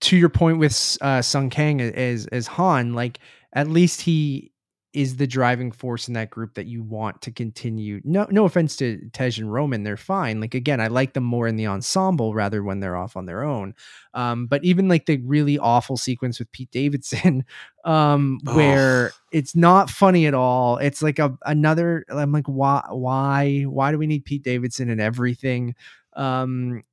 [0.00, 3.18] to your point with uh, Sung Kang as as Han, like
[3.52, 4.52] at least he
[4.96, 8.00] is the driving force in that group that you want to continue.
[8.02, 10.40] No, no offense to Tej and Roman, they're fine.
[10.40, 13.44] Like again, I like them more in the ensemble rather when they're off on their
[13.44, 13.74] own.
[14.14, 17.44] Um, but even like the really awful sequence with Pete Davidson,
[17.84, 19.12] um, where Ugh.
[19.32, 20.78] it's not funny at all.
[20.78, 22.06] It's like a another.
[22.08, 25.74] I'm like, why, why, why do we need Pete Davidson and everything?
[26.14, 26.84] Um,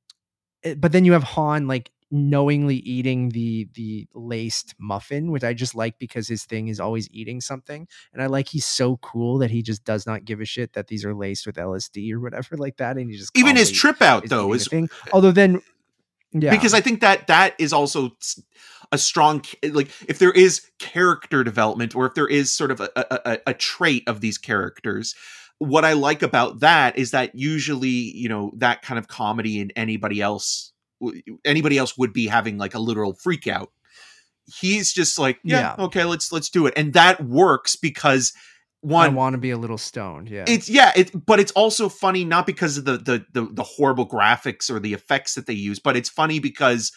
[0.76, 5.74] but then you have Han like knowingly eating the the laced muffin, which I just
[5.74, 9.50] like because his thing is always eating something, and I like he's so cool that
[9.50, 12.56] he just does not give a shit that these are laced with LSD or whatever
[12.56, 14.88] like that, and he just even his trip out is though is thing.
[15.12, 15.60] Although then
[16.32, 16.50] Yeah.
[16.52, 18.12] because I think that that is also
[18.92, 19.42] a strong
[19.72, 23.54] like if there is character development or if there is sort of a, a, a-
[23.54, 25.14] trait of these characters
[25.58, 29.72] what I like about that is that usually you know that kind of comedy and
[29.74, 30.72] anybody else
[31.44, 33.70] anybody else would be having like a literal freak out
[34.60, 35.84] he's just like yeah, Yeah.
[35.86, 39.56] okay let's let's do it and that works because I one want to be a
[39.56, 40.28] little stoned.
[40.28, 40.44] Yeah.
[40.46, 44.06] it's yeah it but it's also funny not because of the, the the the horrible
[44.06, 46.92] graphics or the effects that they use but it's funny because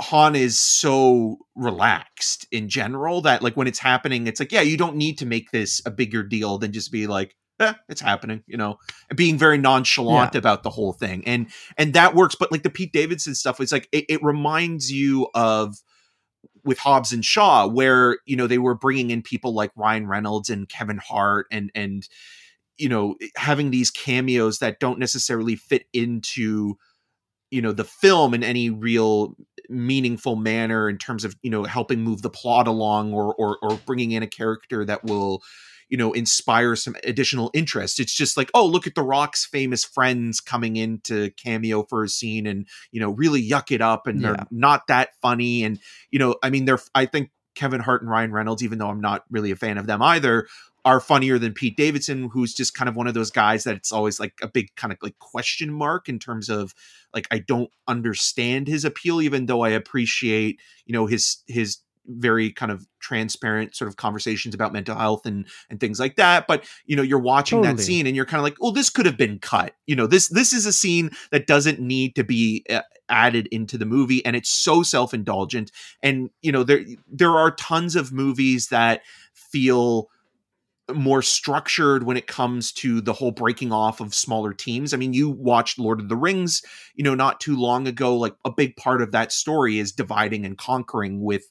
[0.00, 4.76] han is so relaxed in general that like when it's happening it's like yeah you
[4.76, 8.42] don't need to make this a bigger deal than just be like eh, it's happening
[8.46, 8.78] you know
[9.14, 11.22] being very nonchalant about the whole thing.
[11.26, 11.48] And
[11.78, 15.28] and that works but like the pete davidson stuff is like it, it reminds you
[15.34, 15.76] of
[16.64, 20.50] with Hobbs and Shaw, where you know they were bringing in people like Ryan Reynolds
[20.50, 22.08] and Kevin Hart, and and
[22.78, 26.74] you know having these cameos that don't necessarily fit into
[27.50, 29.36] you know the film in any real
[29.68, 33.76] meaningful manner in terms of you know helping move the plot along or or, or
[33.86, 35.42] bringing in a character that will
[35.92, 39.84] you know inspire some additional interest it's just like oh look at the rock's famous
[39.84, 44.06] friends coming in to cameo for a scene and you know really yuck it up
[44.06, 44.28] and Yeah.
[44.32, 45.78] they're not that funny and
[46.10, 49.02] you know i mean they're i think kevin hart and ryan reynolds even though i'm
[49.02, 50.48] not really a fan of them either
[50.86, 53.92] are funnier than pete davidson who's just kind of one of those guys that it's
[53.92, 56.72] always like a big kind of like question mark in terms of
[57.12, 61.76] like i don't understand his appeal even though i appreciate you know his his
[62.06, 66.46] very kind of transparent sort of conversations about mental health and and things like that
[66.46, 69.06] but you know you're watching that scene and you're kind of like well this could
[69.06, 72.64] have been cut you know this this is a scene that doesn't need to be
[72.70, 75.70] uh, added into the movie and it's so self-indulgent
[76.02, 80.08] and you know there there are tons of movies that feel
[80.92, 84.92] more structured when it comes to the whole breaking off of smaller teams.
[84.92, 86.62] I mean, you watched Lord of the Rings,
[86.94, 88.16] you know, not too long ago.
[88.16, 91.44] Like a big part of that story is dividing and conquering with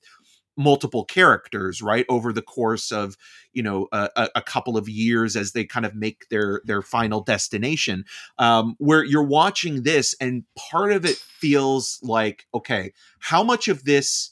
[0.58, 3.16] multiple characters right over the course of
[3.54, 7.22] you know a, a- couple of years as they kind of make their their final
[7.22, 8.04] destination
[8.38, 13.86] um where you're watching this and part of it feels like okay how much of
[13.86, 14.32] this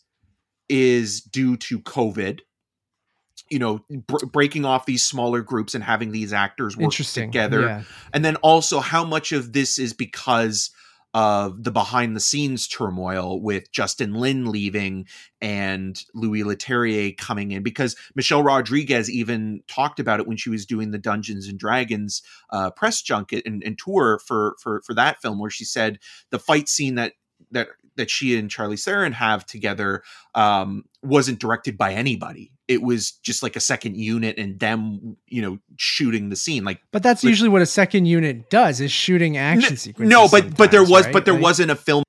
[0.67, 2.41] is due to covid?
[3.49, 6.91] You know br- breaking off these smaller groups and having these actors work
[7.32, 7.61] together.
[7.61, 7.84] Yeah.
[8.13, 10.70] and then also how much of this is because
[11.14, 15.07] of the behind the scenes turmoil with Justin Lin leaving
[15.41, 20.66] and Louis Leterrier coming in because Michelle Rodriguez even talked about it when she was
[20.66, 25.22] doing the Dungeons and Dragons uh, press junket and, and tour for for for that
[25.22, 25.99] film where she said
[26.30, 27.14] the fight scene that
[27.51, 30.03] that that she and Charlize Theron have together
[30.36, 32.51] um, wasn't directed by anybody.
[32.70, 36.63] It was just like a second unit and them, you know, shooting the scene.
[36.63, 40.09] Like But that's Like- usually what a second unit does is shooting action sequences.
[40.09, 41.13] no, but but there was right?
[41.13, 42.03] but there Like- wasn't a film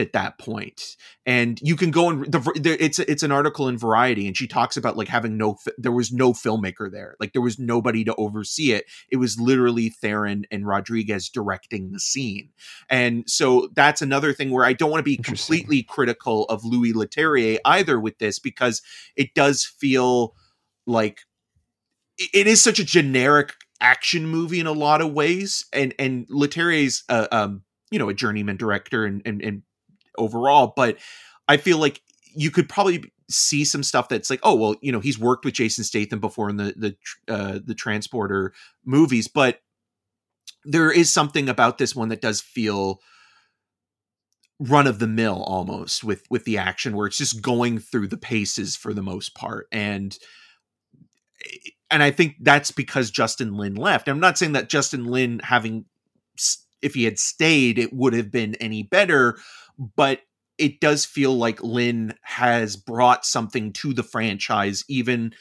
[0.00, 0.96] at that point.
[1.26, 4.46] And you can go and the, there, it's it's an article in variety and she
[4.46, 7.16] talks about like having no there was no filmmaker there.
[7.20, 8.84] Like there was nobody to oversee it.
[9.10, 12.50] It was literally theron and rodriguez directing the scene.
[12.88, 16.92] And so that's another thing where i don't want to be completely critical of louis
[16.92, 18.82] leterrier either with this because
[19.16, 20.34] it does feel
[20.86, 21.20] like
[22.18, 25.66] it- it is such a generic action movie in a lot of ways.
[25.72, 29.62] And and leterrier's uh, um you know a journeyman director and and, and
[30.18, 30.98] overall but
[31.48, 32.00] i feel like
[32.34, 35.54] you could probably see some stuff that's like oh well you know he's worked with
[35.54, 38.52] jason statham before in the the uh the transporter
[38.84, 39.60] movies but
[40.64, 43.00] there is something about this one that does feel
[44.60, 48.16] run of the mill almost with with the action where it's just going through the
[48.16, 50.18] paces for the most part and
[51.90, 54.08] and I think that's because Justin Lin left.
[54.08, 55.84] I'm not saying that Justin Lin having
[56.82, 59.38] if he had stayed it would have been any better,
[59.78, 60.20] but
[60.58, 65.34] it does feel like Lin has brought something to the franchise even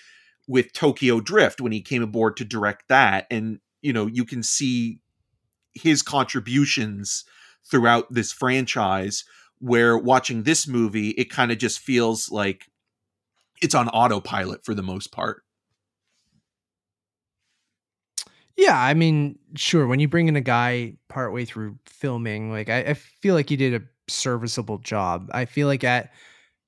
[0.47, 4.43] with Tokyo Drift when he came aboard to direct that and you know you can
[4.43, 4.99] see
[5.73, 7.23] his contributions
[7.69, 9.23] throughout this franchise
[9.59, 12.65] where watching this movie it kind of just feels like
[13.61, 15.43] it's on autopilot for the most part
[18.55, 19.87] Yeah, I mean, sure.
[19.87, 23.57] When you bring in a guy partway through filming, like I, I feel like you
[23.57, 25.29] did a serviceable job.
[25.33, 26.11] I feel like at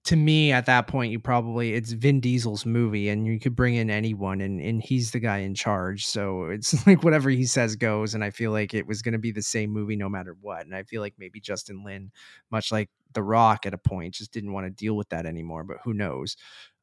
[0.05, 3.75] to me at that point, you probably it's Vin Diesel's movie, and you could bring
[3.75, 6.05] in anyone, and and he's the guy in charge.
[6.05, 8.13] So it's like whatever he says goes.
[8.13, 10.65] And I feel like it was going to be the same movie no matter what.
[10.65, 12.11] And I feel like maybe Justin Lin,
[12.51, 15.63] much like The Rock at a point, just didn't want to deal with that anymore.
[15.63, 16.35] But who knows?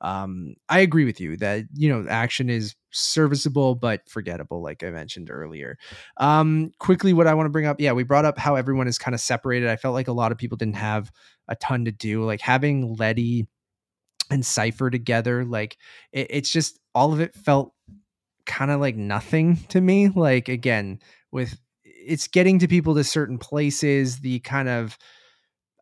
[0.02, 4.90] Um, I agree with you that you know action is serviceable but forgettable, like I
[4.90, 5.78] mentioned earlier.
[6.16, 8.98] Um, quickly, what I want to bring up, yeah, we brought up how everyone is
[8.98, 9.68] kind of separated.
[9.68, 11.10] I felt like a lot of people didn't have
[11.48, 13.46] a ton to do, like having Letty
[14.28, 15.44] and Cipher together.
[15.44, 15.78] Like
[16.12, 17.72] it, it's just all of it felt
[18.44, 20.08] kind of like nothing to me.
[20.08, 20.98] Like again,
[21.30, 24.98] with it's getting to people to certain places, the kind of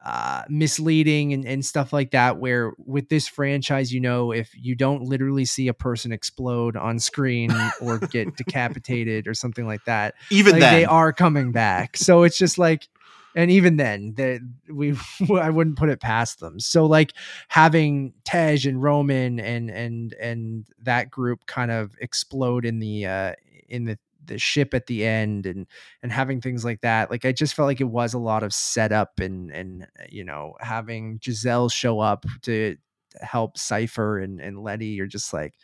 [0.04, 2.38] uh, misleading and, and stuff like that.
[2.38, 6.98] Where with this franchise, you know, if you don't literally see a person explode on
[6.98, 11.96] screen or get decapitated or something like that, Even like, then, they are coming back.
[11.96, 12.88] So it's just like,
[13.34, 14.96] and even then, that we
[15.38, 16.58] I wouldn't put it past them.
[16.60, 17.12] So like
[17.48, 23.32] having Tej and Roman and and and that group kind of explode in the uh
[23.68, 25.66] in the the ship at the end and
[26.02, 28.52] and having things like that like i just felt like it was a lot of
[28.52, 32.76] setup and and uh, you know having gisele show up to
[33.20, 35.54] help cipher and and letty you're just like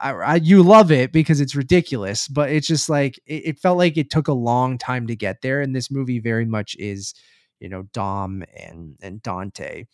[0.00, 3.78] I, I you love it because it's ridiculous but it's just like it, it felt
[3.78, 7.14] like it took a long time to get there and this movie very much is
[7.60, 9.84] you know dom and and dante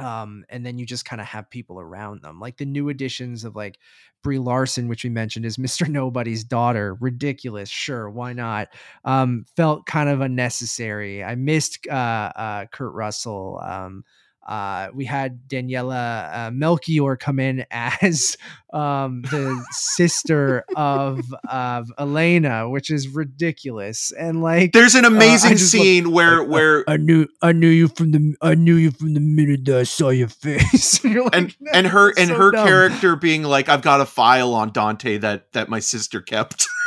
[0.00, 3.44] um, and then you just kind of have people around them, like the new additions
[3.44, 3.78] of like
[4.22, 5.88] Brie Larson, which we mentioned is Mr.
[5.88, 6.96] Nobody's daughter.
[7.00, 8.68] Ridiculous, sure, why not?
[9.04, 11.22] Um, felt kind of unnecessary.
[11.22, 13.60] I missed uh, uh, Kurt Russell.
[13.62, 14.04] Um,
[14.46, 18.36] uh, we had Daniela uh, Melchior come in as
[18.72, 24.12] um, the sister of of Elena, which is ridiculous.
[24.12, 27.26] And like, there's an uh, I amazing love- scene where I- I- where I knew
[27.42, 30.28] I knew you from the I knew you from the minute that I saw your
[30.28, 31.02] face.
[31.04, 34.06] You're like, and and her and so her dumb." character being like i've got a
[34.06, 36.66] file on dante that that my sister kept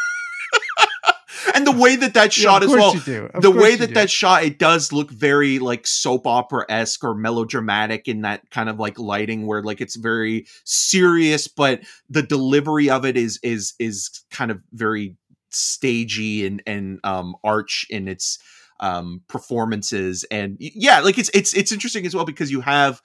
[1.54, 3.30] and the way that that Yeah, shot of as well you do.
[3.34, 3.94] Of the way that do.
[3.96, 8.70] that shot it does look very like soap opera esque or melodramatic in that kind
[8.70, 13.74] of like lighting where like it's very serious, but the delivery of it is is
[13.80, 15.16] is kind of very
[15.50, 18.40] stagey and and um arch in its
[18.80, 23.02] um performances and yeah like it's it's it's interesting as well because you have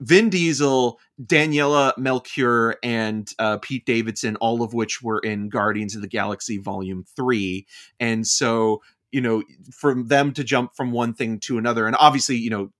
[0.00, 6.00] Vin Diesel, Daniela Melchior, and uh, Pete Davidson, all of which were in Guardians of
[6.00, 7.66] the Galaxy Volume 3.
[8.00, 8.80] And so,
[9.12, 9.42] you know,
[9.72, 12.70] from them to jump from one thing to another, and obviously, you know,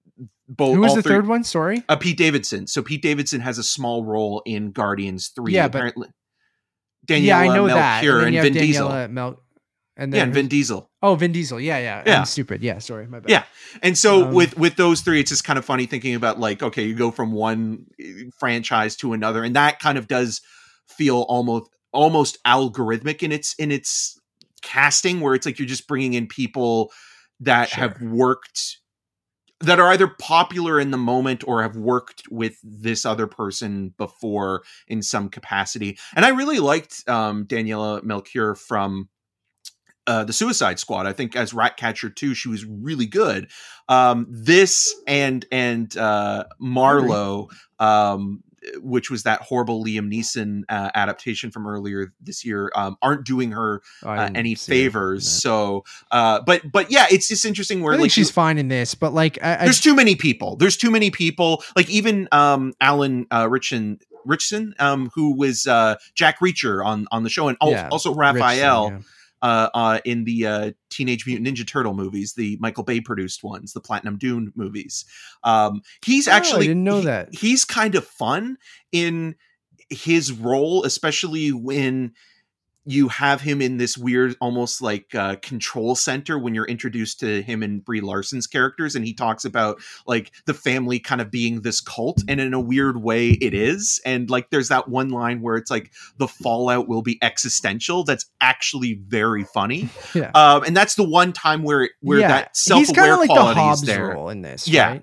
[0.48, 0.74] both.
[0.74, 1.44] Who was the three- third one?
[1.44, 1.84] Sorry.
[1.88, 2.66] Uh, Pete Davidson.
[2.66, 5.52] So Pete Davidson has a small role in Guardians 3.
[5.52, 6.08] Yeah, but- apparently.
[7.06, 8.02] Daniela yeah, I know that.
[8.04, 9.08] Melchior And, and, have Vin Diesel.
[9.08, 9.40] Mel-
[10.00, 10.90] and Yeah, then and Vin Diesel.
[11.02, 11.60] oh, Vin Diesel.
[11.60, 12.02] Yeah, yeah.
[12.06, 12.18] Yeah.
[12.20, 12.62] I'm stupid.
[12.62, 13.30] Yeah, sorry, my bad.
[13.30, 13.44] Yeah.
[13.82, 16.62] And so Um, with with those three, it's just kind of funny thinking about like,
[16.62, 20.40] okay, you go from one eh, franchise to another, and that kind of does
[20.88, 24.18] feel almost almost algorithmic in its in its
[24.62, 26.90] casting, where it's like you're just bringing in people
[27.40, 27.88] that Sure.
[27.88, 28.78] have worked
[29.62, 34.62] that are either popular in the moment or have worked with this other person before
[34.88, 35.98] in some capacity.
[36.16, 39.10] And I really liked um, Daniela Melchior from
[40.06, 41.06] uh, the Suicide Squad.
[41.06, 43.50] I think as Ratcatcher too, she was really good.
[43.88, 47.48] Um, this and and uh, Marlowe,
[47.78, 48.42] um,
[48.82, 53.52] which was that horrible Liam Neeson uh, adaptation from earlier this year, um, aren't doing
[53.52, 55.28] her uh, any see her in favors.
[55.28, 58.58] So, uh, but but yeah, it's just interesting where I think like she's you- fine
[58.58, 60.56] in this, but like I, I there's too many people.
[60.56, 61.62] There's too many people.
[61.74, 67.22] Like even um, Alan uh, Ritchson, Ritchson, um, who was uh, Jack Reacher on on
[67.24, 68.98] the show, and al- Yeah, also Raphael yeah.
[69.42, 73.72] Uh, uh, in the uh, Teenage Mutant Ninja Turtle movies, the Michael Bay produced ones,
[73.72, 75.04] the Platinum Dune movies.
[75.44, 77.34] Um, he's Oh, I actually didn't know he- that.
[77.34, 78.56] he's kind of fun
[78.92, 79.34] in
[79.88, 82.12] his role, especially when
[82.90, 87.42] you have him in this weird, almost like uh, control center when you're introduced to
[87.42, 91.62] him and Brie Larson's characters, and he talks about like the family kind of being
[91.62, 94.00] this cult, and in a weird way, it is.
[94.04, 98.04] And like, there's that one line where it's like the fallout will be existential.
[98.04, 100.30] That's actually very funny, Yeah.
[100.34, 103.60] um, and that's the one time where where Yeah, that self-aware of like the quality
[103.72, 104.08] is there.
[104.08, 104.66] role in this.
[104.68, 104.88] Yeah.
[104.88, 105.02] right?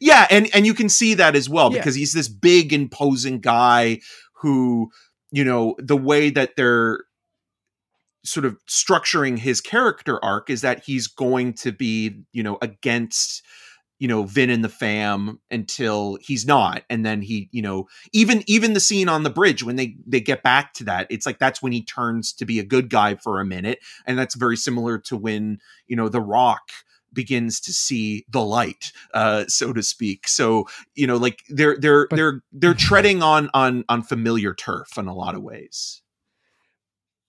[0.00, 1.78] Yeah, and and you can see that as well Yeah.
[1.78, 4.00] because he's this big imposing guy
[4.40, 4.90] who,
[5.32, 7.00] you know, the way that they're
[8.26, 13.42] sort of structuring his character arc is that he's going to be, you know, against
[13.98, 16.82] you know Vin and the fam until he's not.
[16.90, 20.20] And then he you know even even the scene on the bridge when they they
[20.20, 23.14] get back to that it's like that's when he turns to be a good guy
[23.14, 23.78] for a minute.
[24.06, 26.68] And that's very similar to when you know the rock
[27.12, 30.28] begins to see the light uh so to speak.
[30.28, 34.98] So you know like they're they're But- they're they're treading on on on familiar turf
[34.98, 36.02] in a lot of ways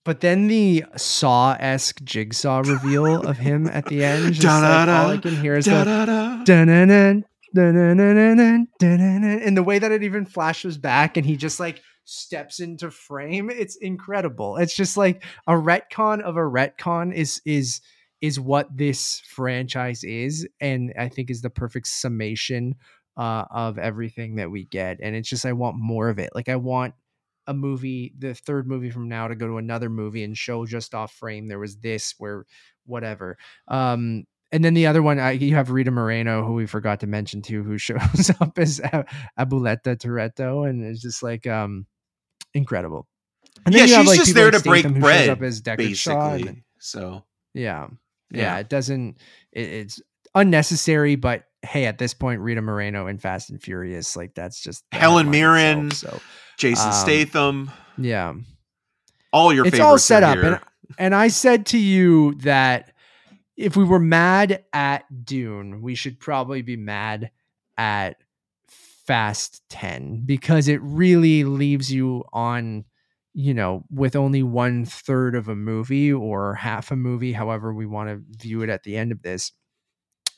[0.08, 5.10] But then the Saw esque jigsaw reveal of him at the end, just like, all
[5.10, 5.74] I can hear is the
[8.80, 13.50] and the way that it even flashes back and he just like steps into frame
[13.50, 14.56] it's incredible.
[14.56, 17.82] It's just like a retcon of a retcon is is
[18.22, 22.76] is what this franchise is and i think is the perfect summation
[23.18, 25.00] uh, of everything that we get.
[25.02, 26.30] And it's just i want more of it.
[26.34, 26.94] Like i want
[27.48, 30.94] a movie the third movie from now to go to another movie and show just
[30.94, 32.44] off frame there was this where
[32.86, 33.36] whatever
[33.66, 37.06] um and then the other one, uh, you have Rita Moreno, who we forgot to
[37.06, 38.80] mention too, who shows up as
[39.38, 41.86] Abuelita Toretto, and it's just like um
[42.54, 43.06] incredible.
[43.66, 46.48] And yeah, she's have, like, just there like to break bread, up as basically.
[46.48, 47.24] And, so
[47.54, 47.88] yeah.
[48.30, 49.18] yeah, yeah, it doesn't.
[49.52, 50.02] It, it's
[50.34, 54.84] unnecessary, but hey, at this point, Rita Moreno in Fast and Furious, like that's just
[54.92, 56.22] Helen Mirren, itself, so
[56.58, 58.34] Jason um, Statham, yeah,
[59.32, 60.60] all your it's all set up, and,
[60.98, 62.92] and I said to you that
[63.58, 67.30] if we were mad at Dune, we should probably be mad
[67.76, 68.16] at
[68.68, 72.84] Fast 10 because it really leaves you on,
[73.34, 77.84] you know, with only one third of a movie or half a movie, however we
[77.84, 79.50] want to view it at the end of this.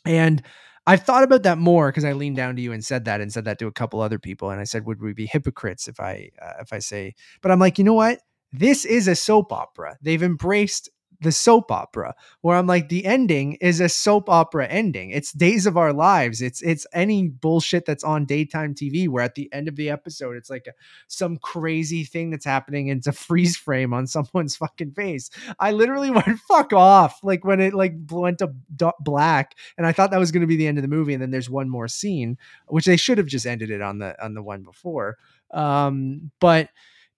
[0.05, 0.43] And
[0.87, 3.33] I've thought about that more because I leaned down to you and said that and
[3.33, 4.51] said that to a couple other people.
[4.51, 7.61] And I said, would we be hypocrites if I, uh, if I say, but I'm
[7.61, 8.21] like, you know what?
[8.53, 9.97] This is a soap opera.
[10.03, 10.89] They've embraced
[11.21, 15.11] the soap opera where I'm like the ending is a soap opera ending.
[15.11, 16.41] It's Days of Our Lives.
[16.41, 20.37] It's it's any bullshit that's on daytime TV where at the end of the episode
[20.37, 20.73] it's like a,
[21.09, 25.31] some crazy thing that's happening and it's a freeze frame on someone's fucking face.
[25.59, 28.53] I literally went fuck off like when it like went to
[29.01, 31.23] black and I thought that was going to be the end of the movie and
[31.23, 34.35] then there's one more scene which they should have just ended it on the on
[34.35, 35.19] the one before.
[35.51, 36.71] Um but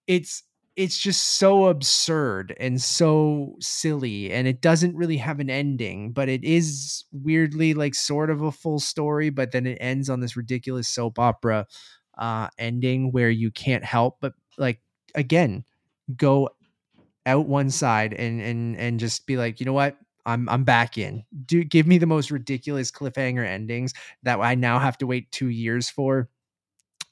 [0.07, 0.43] it's
[0.75, 6.27] it's just so absurd and so silly and it doesn't really have an ending but
[6.29, 10.35] it is weirdly like sort of a full story but then it ends on this
[10.35, 11.67] ridiculous soap opera
[12.17, 14.81] uh ending where you can't help but like
[15.15, 15.63] again
[16.17, 16.49] go
[17.25, 20.97] out one side and and and just be like you know what I'm I'm back
[20.97, 21.23] in.
[21.45, 23.93] Do give me the most ridiculous cliffhanger endings
[24.23, 26.29] that I now have to wait 2 years for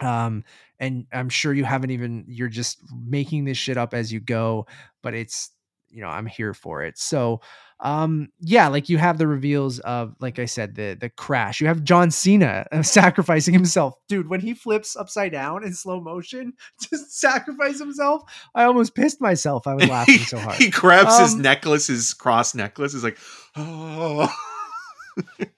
[0.02, 0.44] um
[0.80, 4.66] and i'm sure you haven't even you're just making this shit up as you go
[5.02, 5.52] but it's
[5.90, 6.98] you know i'm here for it.
[6.98, 7.42] So
[7.84, 11.60] um yeah like you have the reveals of like i said the the crash.
[11.60, 13.96] You have john cena uh, sacrificing himself.
[14.08, 18.22] Dude when he flips upside down in slow motion to sacrifice himself
[18.56, 19.66] i almost pissed myself.
[19.68, 20.56] I was laughing so hard.
[20.56, 23.18] he grabs um, his necklace his cross necklace is like
[23.56, 24.34] oh.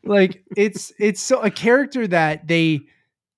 [0.03, 2.81] Like it's it's so a character that they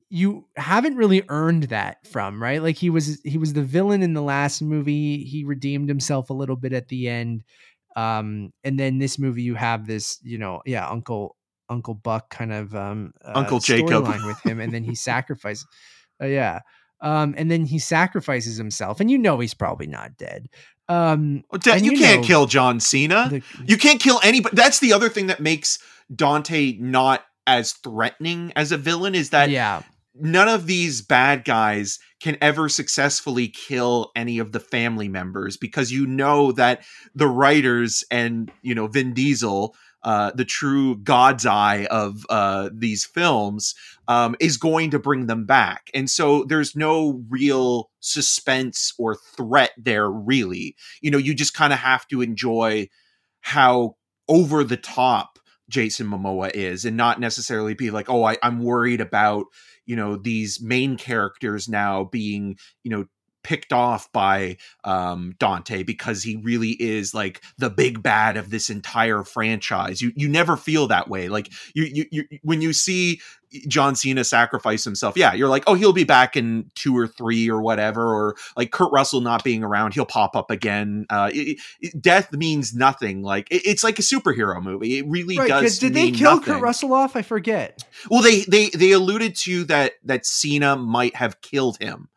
[0.09, 2.61] you haven't really earned that from right?
[2.61, 5.23] Like he was he was the villain in the last movie.
[5.23, 7.43] He redeemed himself a little bit at the end.
[7.95, 11.35] Um and then this movie you have this you know yeah uncle
[11.69, 15.65] uncle buck kind of um uh, uncle jakob with him and then he sacrifices
[16.21, 16.59] uh, yeah.
[17.01, 20.47] Um and then he sacrifices himself and you know he's probably not dead.
[20.87, 23.27] Um well, you, you, can't know, kill john cena.
[23.29, 24.55] the, you can't kill anybody.
[24.55, 25.79] That's the other thing that makes
[26.13, 29.81] dante not as threatening as a villain is that yeah
[30.20, 35.91] none of these bad guys can ever successfully kill any of the family members because
[35.91, 41.88] you know that the writers and you know Vin Diesel uh, the true God's eye
[41.89, 43.74] of uh, these films
[44.07, 45.89] um, is going to bring them back.
[45.95, 50.76] And so there's no real suspense or threat there, really.
[51.01, 52.88] You know, you just kind of have to enjoy
[53.41, 53.95] how
[54.30, 55.39] over the top
[55.70, 59.47] Jason Momoa is and not necessarily be like, oh, I, I'm worried about,
[59.86, 63.05] you know these main characters now being you know
[63.45, 68.71] picked off by um, Dante because he really is like the big bad of this
[68.71, 70.01] entire franchise.
[70.01, 71.29] You you never feel that way.
[71.29, 73.21] Like you you, you when you see
[73.67, 77.47] John Cena sacrifice himself, yeah, you're like, oh, he'll be back in two or three
[77.47, 81.05] or whatever, or like Kurt Russell not being around, he'll pop up again.
[81.11, 83.21] Uh, it, it, death means nothing.
[83.21, 84.97] Like it, it's like a superhero movie.
[84.97, 85.77] It really right, does.
[85.77, 86.55] Did they kill nothing.
[86.55, 87.15] Kurt Russell off?
[87.15, 87.83] I forget.
[88.09, 92.09] Well, they they they alluded to that that Cena might have killed him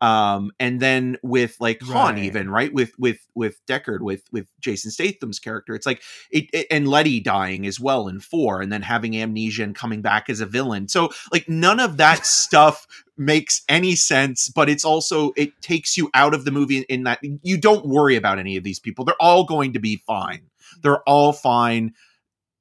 [0.00, 2.24] um and then with like Han right.
[2.24, 2.72] even right?
[2.72, 5.74] With with with Deckard with with Jason Statham's character.
[5.74, 9.62] It's like it, it, and Letty dying as well in 4 and then having amnesia
[9.62, 10.88] and coming back as a villain.
[10.88, 12.86] So like none of that stuff
[13.16, 17.02] makes any sense but it's also it takes you out of the movie in, in
[17.04, 19.04] that you don't worry about any of these people.
[19.04, 20.42] They're all going to be fine.
[20.82, 21.92] They're all fine.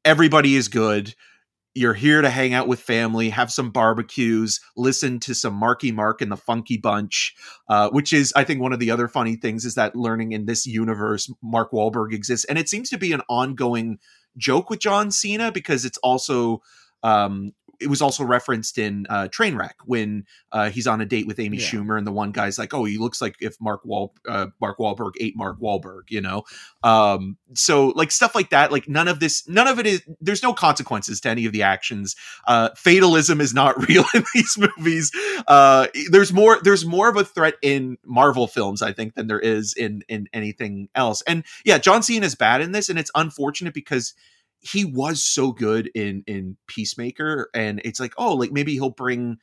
[0.03, 1.15] Everybody is good
[1.75, 6.21] you're here to hang out with family, have some barbecues, listen to some Marky Mark
[6.21, 7.35] and the Funky Bunch,
[7.69, 10.45] uh, which is, I think, one of the other funny things is that learning in
[10.45, 12.45] this universe, Mark Wahlberg exists.
[12.45, 13.99] And it seems to be an ongoing
[14.35, 16.61] joke with John Cena because it's also
[17.03, 21.39] um, it was also referenced in uh, Trainwreck when uh, he's on a date with
[21.39, 21.65] Amy Yeah.
[21.65, 24.77] Schumer, and the one guy's like, "Oh, he looks like if Mark Wal uh, Mark
[24.79, 26.43] Wahlberg ate Mark Wahlberg," you know.
[26.83, 30.01] Um, so like stuff like that, like none of this, none of it is.
[30.21, 32.15] There's no consequences to any of the actions.
[32.47, 35.11] Uh, fatalism is not real in these movies.
[35.47, 36.59] Uh, there's more.
[36.61, 40.27] There's more of a threat in Marvel films, I think, than there is in in
[40.33, 41.21] anything else.
[41.23, 44.13] And yeah, John Cena is bad in this, and it's unfortunate because
[44.61, 49.37] he was so good in in Peacemaker, and it's like, oh, like maybe he'll bring.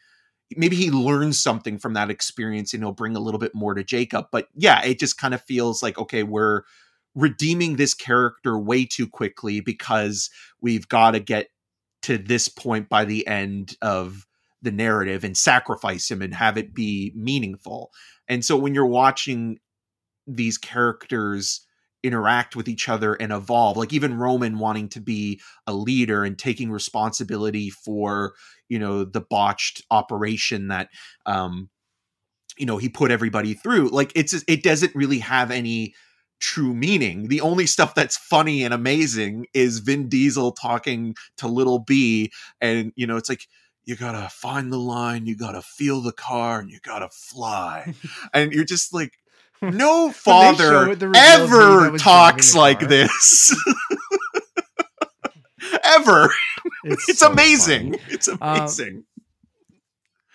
[0.57, 3.83] Maybe he learns something from that experience and he'll bring a little bit more to
[3.83, 4.27] Jakob.
[4.31, 6.63] But yeah, it just kind of feels like, okay, we're
[7.17, 11.49] redeeming this character way too quickly because we've got to get
[12.03, 14.25] to this point by the end of
[14.63, 17.91] the narrative and sacrifice him and have it be meaningful.
[18.29, 19.59] And so when you're watching
[20.27, 21.66] these characters
[22.07, 26.39] interact with each other and evolve, like even Roman wanting to be a leader and
[26.39, 28.35] taking responsibility for,
[28.69, 30.89] you know, the botched operation that
[31.27, 31.69] um
[32.59, 33.89] you know, he put everybody through.
[33.89, 35.95] Like it's it doesn't really have any
[36.41, 37.29] true meaning.
[37.29, 42.31] The only stuff that's funny and amazing is Vin Diesel talking to Little B
[42.61, 43.47] and you know, it's like
[43.85, 47.95] you gotta find the line, you gotta feel the car, and you gotta fly.
[48.35, 49.13] and you're just like,
[49.63, 49.79] no When
[50.09, 53.55] they show father it, the reveal of me ever talks like this.
[55.85, 56.31] ever.
[56.89, 57.97] It's so amazing.
[58.09, 59.05] It's Um, amazing.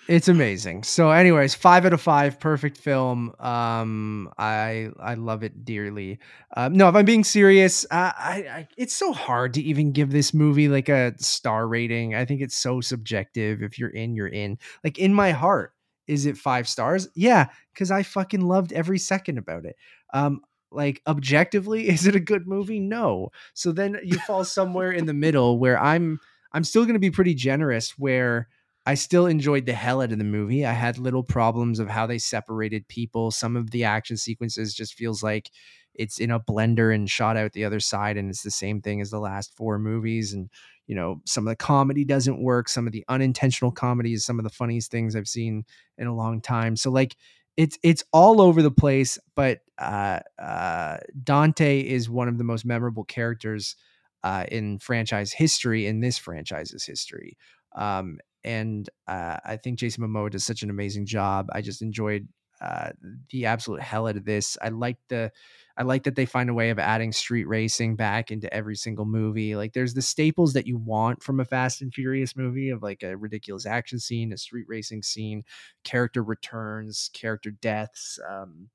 [0.08, 0.84] It's amazing.
[0.84, 3.34] So, anyways, five out of five, perfect film.
[3.40, 6.20] Um, I I love it dearly.
[6.58, 10.12] Um, no, if I'm being serious, uh, I, I it's so hard to even give
[10.12, 12.16] this movie like a star rating.
[12.16, 13.62] I think it's so subjective.
[13.62, 14.58] If you're in, you're in.
[14.84, 15.74] Like in my heart,
[16.08, 17.08] is it five stars?
[17.16, 19.76] Yeah, because I fucking loved every second about it.
[20.14, 20.42] Um,
[20.72, 22.80] like objectively, is it a good movie?
[22.80, 23.32] No.
[23.54, 26.20] So then you fall somewhere in the middle where I'm
[26.54, 27.98] I'm still to be pretty generous.
[27.98, 28.48] Where
[28.86, 30.66] I still enjoyed the hell out of the movie.
[30.66, 33.30] I had little problems of how they separated people.
[33.30, 35.52] Some of the action sequences just feels like
[35.96, 39.02] it's in a blender and shot out the other side, and it's the same thing
[39.02, 40.34] as the last four movies.
[40.34, 40.50] And
[40.88, 42.68] you know, some of the comedy doesn't work.
[42.68, 45.64] Some of the unintentional comedy is some of the funniest things I've seen
[45.98, 46.76] in a long time.
[46.76, 47.16] So like,
[47.58, 49.18] it's it's all over the place.
[49.36, 53.76] But uh, uh, Dante is one of the most memorable characters
[54.24, 55.88] uh, in franchise history.
[55.88, 57.38] In this franchise's history.
[57.76, 61.48] Um, and uh, I think Jason Momoa does such an amazing job.
[61.54, 62.28] I just enjoyed
[62.60, 62.90] uh,
[63.30, 64.58] the absolute hell out of this.
[64.62, 65.32] I like the,
[65.78, 69.06] I like that they find a way of adding street racing back into every single
[69.06, 69.56] movie.
[69.56, 73.04] Like there's the staples that you want from a Fast and Furious movie of like
[73.04, 75.44] a ridiculous action scene, a street racing scene,
[75.84, 78.20] character returns, character deaths.
[78.30, 78.70] Um,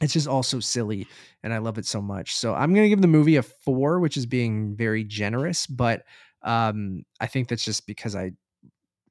[0.00, 1.06] it's just all so silly
[1.42, 2.36] and I love it so much.
[2.36, 6.02] So I'm going to give the movie a four, which is being very generous, but
[6.42, 8.32] um, I think that's just because I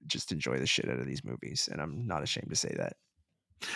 [0.07, 2.93] just enjoy the shit out of these movies, and I'm not ashamed to say that.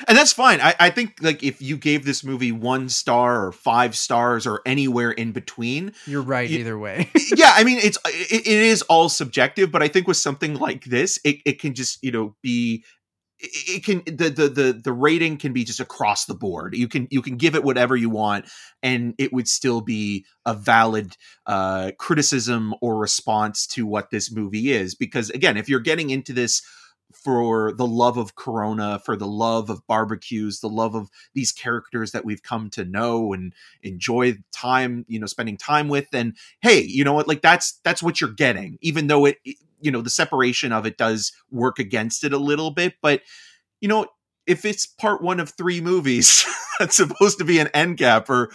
[0.08, 0.62] And that's fine.
[0.62, 4.62] I, I think like if you gave this movie one star or five stars or
[4.66, 7.10] anywhere in between, You're right You- either way.
[7.36, 10.86] yeah, I mean it's it, it is all subjective, but I think with something like
[10.86, 12.84] this, it, it can just you know be
[13.42, 16.76] it can the, the the the rating can be just across the board.
[16.76, 18.50] You can you can give it whatever you want,
[18.84, 21.16] and it would still be a valid
[21.46, 24.94] uh, criticism or response to what this movie is.
[24.94, 26.62] Because again, if you're getting into this
[27.12, 32.12] for the love of Corona, for the love of barbecues, the love of these characters
[32.12, 36.82] that we've come to know and enjoy time, you know, spending time with, And hey,
[36.82, 37.28] you know what?
[37.28, 39.38] Like that's that's what you're getting, even though it,
[39.82, 42.96] you know, the separation of it does work against it a little bit.
[43.02, 43.22] But
[43.82, 44.08] you know,
[44.46, 46.46] if it's part one of three movies
[46.80, 48.52] that's supposed to be an end gap, or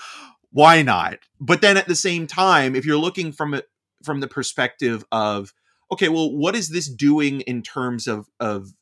[0.50, 1.18] why not?
[1.40, 3.68] But then at the same time, if you're looking from it
[4.02, 5.52] from the perspective of
[5.92, 8.72] okay, well, what is this doing in terms of of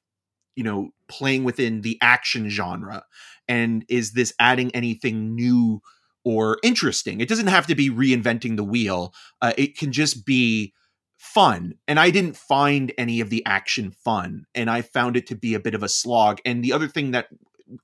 [0.55, 3.05] you know playing within the action genre,
[3.49, 5.83] and is this adding anything new
[6.25, 7.21] or interesting?
[7.21, 9.13] It doesn't have to be reinventing the wheel.
[9.41, 10.75] Uh, it can just be
[11.23, 15.37] fun and i didn't find any of the action fun and i found it to
[15.37, 17.29] be a bit of a slog and the other thing that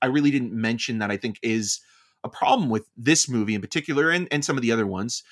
[0.01, 1.79] i really didn't mention that i think is
[2.25, 5.23] a problem with this movie in particular and, and some of the other ones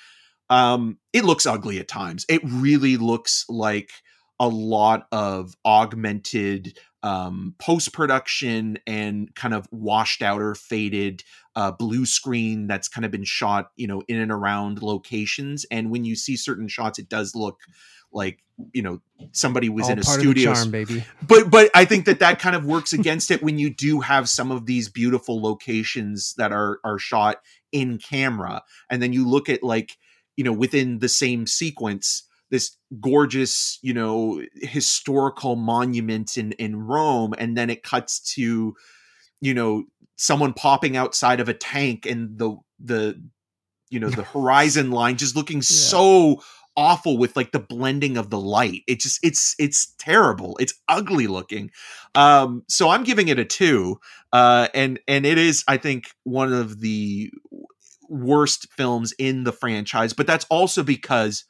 [0.50, 2.26] um it looks ugly at times.
[2.30, 3.92] It really looks like
[4.40, 11.24] a lot of augmented um post production and kind of washed out or faded
[11.56, 15.66] uh blue screen that's kind of been shot you know in and around locations.
[15.72, 17.60] And when you see certain shots it does look
[18.12, 18.44] like
[18.74, 19.00] you know
[19.32, 21.04] somebody was All in a studio charm, baby.
[21.26, 24.30] but but I think that that kind of works against it when you do have
[24.30, 27.42] some of these beautiful locations that are are shot
[27.72, 29.98] in camera, and then you look at like
[30.38, 37.34] you know within the same sequence this gorgeous, you know, historical monument in in Rome,
[37.38, 38.76] and then it cuts to,
[39.42, 39.84] you know,
[40.16, 43.22] someone popping outside of a tank, and the the
[43.90, 45.62] you know the horizon line just looking yeah.
[45.62, 46.42] so
[46.76, 48.84] awful with like the blending of the light.
[48.88, 50.58] It just it's it's terrible.
[50.60, 51.72] It's ugly looking.
[52.16, 54.00] Um so i'm giving it a two
[54.34, 57.32] uh and and it is i think one of the
[58.10, 61.46] worst films in the franchise but that's also because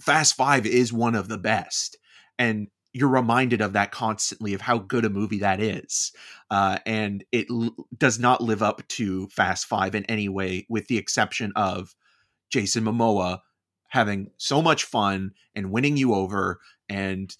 [0.00, 1.96] fast five is one of the best
[2.38, 6.12] and you're reminded of that constantly of how good a movie that is
[6.50, 10.86] uh, and it l- does not live up to fast five in any way with
[10.88, 11.94] the exception of
[12.50, 13.38] jason momoa
[13.88, 17.36] having so much fun and winning you over and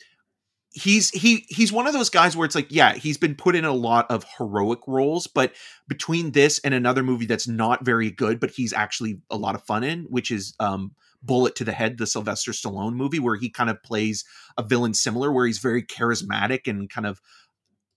[0.73, 3.65] he's he he's one of those guys where it's like yeah he's been put in
[3.65, 5.53] a lot of heroic roles but
[5.89, 9.63] between this and another movie that's not very good but he's actually a lot of
[9.65, 10.93] fun in which is um
[11.23, 14.25] Bullet to the Head, the Sylvester Stallone movie, where he kind of plays
[14.57, 17.21] a villain similar, where he's very charismatic and kind of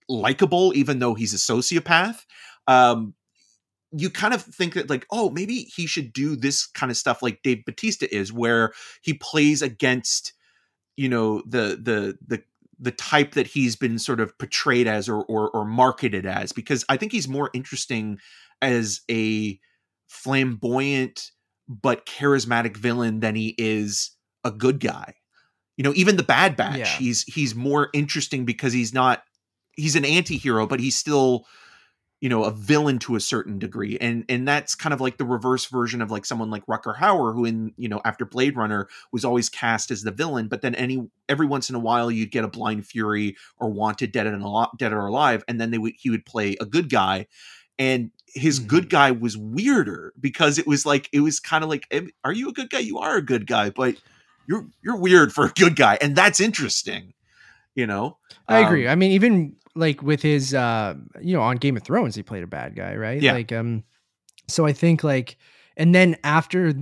[0.08, 2.24] likable, even though he's a sociopath.
[2.66, 3.14] Um,
[3.96, 7.22] you kind of think that like oh maybe he should do this kind of stuff
[7.22, 8.72] like Dave Batista is where
[9.02, 10.32] he plays against
[10.96, 12.42] you know the the the
[12.84, 16.84] the type that he's been sort of portrayed as or or, or marketed as because
[16.88, 18.18] I think he's more interesting
[18.60, 19.58] as a
[20.06, 21.30] flamboyant
[21.66, 24.10] but charismatic villain than he is
[24.44, 25.14] a good guy.
[25.78, 26.86] You know, even the Bad Batch, yeah.
[26.86, 29.22] he's he's more interesting because he's not
[29.72, 31.46] he's an anti-hero, but he's still
[32.24, 35.26] you know a villain to a certain degree and and that's kind of like the
[35.26, 38.88] reverse version of like someone like Rutger Hauer who in you know after Blade Runner
[39.12, 42.30] was always cast as the villain but then any every once in a while you'd
[42.30, 45.76] get a Blind Fury or Wanted Dead and Alive, Dead or Alive and then they
[45.76, 47.26] would he would play a good guy
[47.78, 48.68] and his mm-hmm.
[48.68, 51.92] good guy was weirder because it was like it was kind of like
[52.24, 52.78] are you a good guy?
[52.78, 53.96] You are a good guy but
[54.48, 57.12] you're you're weird for a good guy and that's interesting
[57.74, 58.16] you know?
[58.48, 58.86] I agree.
[58.86, 62.22] Um, i mean even like with his uh you know on game of thrones he
[62.22, 63.20] played a bad guy right?
[63.20, 63.32] Yeah.
[63.32, 63.84] like um
[64.48, 65.36] so i think like
[65.76, 66.72] and then after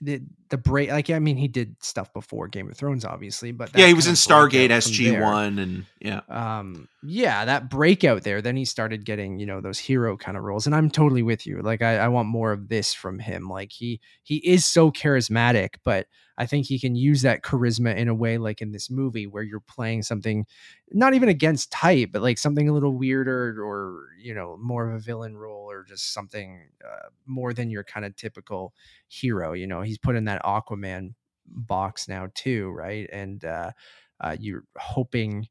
[0.00, 3.70] the the break like i mean he did stuff before game of thrones obviously but
[3.76, 6.20] yeah he was in stargate sg1 and yeah.
[6.28, 10.42] Um yeah that breakout there then he started getting you know those hero kind of
[10.42, 13.48] roles and i'm totally with you like I, I want more of this from him
[13.48, 16.06] like he he is so charismatic but
[16.40, 19.42] I think he can use that charisma in a way like in this movie where
[19.42, 20.46] you're playing something
[20.90, 24.94] not even against type, but like something a little weirder or, you know, more of
[24.94, 28.72] a villain role or just something uh, more than your kind of typical
[29.06, 29.52] hero.
[29.52, 31.12] You know, he's put in that Aquaman
[31.46, 33.06] box now too, right?
[33.12, 33.72] And uh,
[34.20, 35.46] uh, you're hoping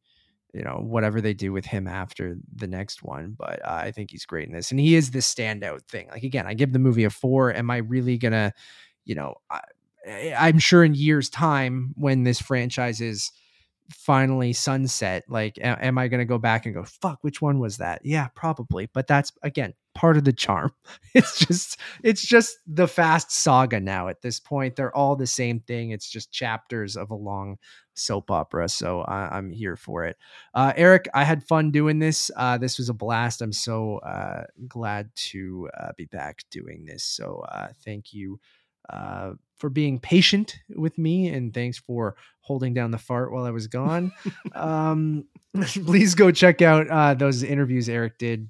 [0.53, 4.09] you know whatever they do with him after the next one but uh, i think
[4.09, 6.79] he's great in this and he is the standout thing like again i give the
[6.79, 8.51] movie a four am i really gonna
[9.05, 9.59] you know Eh,
[10.37, 13.31] I'm sure in years' time, when this franchise is
[13.91, 17.77] finally sunset, like, am I going to go back and go, fuck, which one was
[17.77, 18.01] that?
[18.03, 18.87] Yeah, probably.
[18.93, 20.71] But that's again part of the charm.
[21.15, 24.07] It's just, it's just the fast saga now.
[24.09, 25.89] At this point, they're all the same thing.
[25.89, 27.57] It's just chapters of a long
[27.95, 28.69] soap opera.
[28.69, 30.17] So I, am here for it.
[30.53, 32.29] Uh, Eric, I had fun doing this.
[32.35, 33.41] Uh, this was a blast.
[33.41, 37.03] I'm so uh, glad to uh, be back doing this.
[37.03, 38.39] So uh, thank you
[38.89, 43.51] uh, for being patient with me and thanks for holding down the fart while I
[43.51, 44.11] was gone.
[44.55, 45.25] um,
[45.61, 48.49] please go check out uh, those interviews Eric did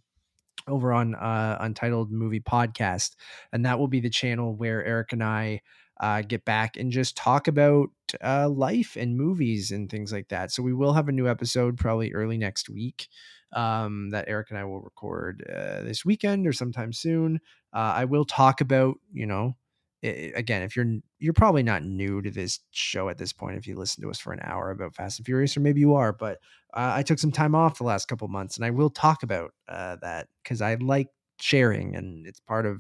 [0.68, 3.16] over on uh, Untitled Movie Podcast,
[3.52, 5.62] and that will be the channel where Eric and I
[6.00, 7.90] uh, get back and just talk about
[8.24, 10.52] uh, life and movies and things like that.
[10.52, 13.08] So we will have a new episode probably early next week
[13.54, 17.40] um, that Eric and I will record uh, this weekend or sometime soon.
[17.74, 19.56] Uh, I will talk about you know
[20.04, 23.76] again, if you're you're probably not new to this show at this point, if you
[23.76, 26.40] listen to us for an hour about Fast and Furious, or maybe you are, but
[26.74, 29.52] uh, I took some time off the last couple months, and I will talk about
[29.68, 31.08] uh, that because I like
[31.40, 32.80] sharing, and it's part of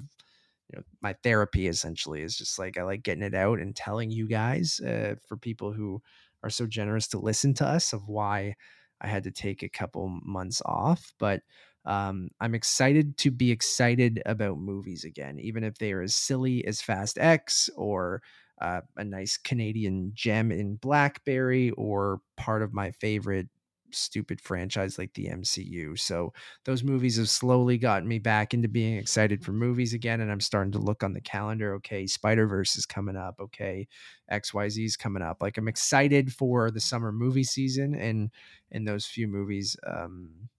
[0.69, 1.67] you know my therapy.
[1.67, 5.37] Essentially, is just like I like getting it out and telling you guys uh, for
[5.37, 6.01] people who
[6.43, 8.55] are so generous to listen to us of why
[9.01, 11.41] I had to take a couple months off, but
[11.89, 16.63] um, I'm excited to be excited about movies again, even if they are as silly
[16.67, 18.21] as Fast X or
[18.61, 23.47] uh, a nice Canadian gem in Blackberry or part of my favorite
[23.91, 25.97] stupid franchise like the MCU.
[25.97, 26.31] So
[26.63, 30.21] those movies have slowly gotten me back into being excited for movies again.
[30.21, 31.73] And I'm starting to look on the calendar.
[31.77, 33.37] Okay, Spider Verse is coming up.
[33.39, 33.87] Okay,
[34.31, 35.37] XYZ is coming up.
[35.41, 38.29] Like I'm excited for the summer movie season and
[38.71, 40.49] and those few movies um,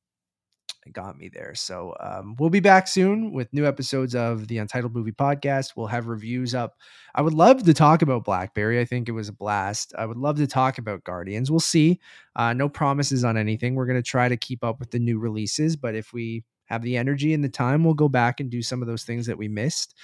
[0.93, 1.55] got me there.
[1.55, 5.72] So um, we'll be back soon with new episodes of the Untitled Movie Podcast.
[5.76, 6.76] We'll have reviews up.
[7.14, 8.81] I would love to talk about Blackberry.
[8.81, 9.93] I think it was a blast.
[9.99, 11.51] I would love to talk about Guardians.
[11.51, 12.01] We'll see.
[12.35, 13.74] Uh, no promises on anything.
[13.74, 16.83] We're going to try to keep up with the new releases, but if we have
[16.83, 19.39] the energy and the time, we'll go back and do some of those things that
[19.39, 19.95] we missed.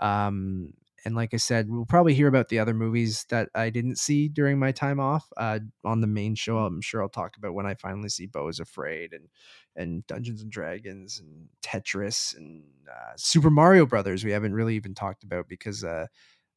[0.00, 0.72] Um,
[1.04, 4.28] and like I said, we'll probably hear about the other movies that I didn't see
[4.28, 6.58] during my time off uh, on the main show.
[6.58, 9.28] I'm sure I'll talk about when I finally see Beau is Afraid and
[9.76, 14.24] and Dungeons and Dragons and Tetris and uh, Super Mario Brothers.
[14.24, 16.06] We haven't really even talked about because uh,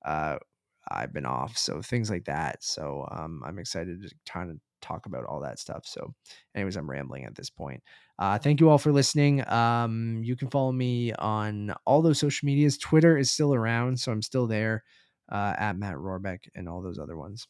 [0.05, 0.37] uh,
[0.89, 1.57] I've been off.
[1.57, 2.63] So things like that.
[2.63, 5.85] So um, I'm excited to kind of talk about all that stuff.
[5.85, 6.13] So,
[6.55, 7.81] anyways, I'm rambling at this point.
[8.19, 9.47] Uh, thank you all for listening.
[9.47, 12.77] Um, you can follow me on all those social medias.
[12.77, 14.83] Twitter is still around, so I'm still there
[15.31, 17.47] uh, at Matt Rohrbeck and all those other ones.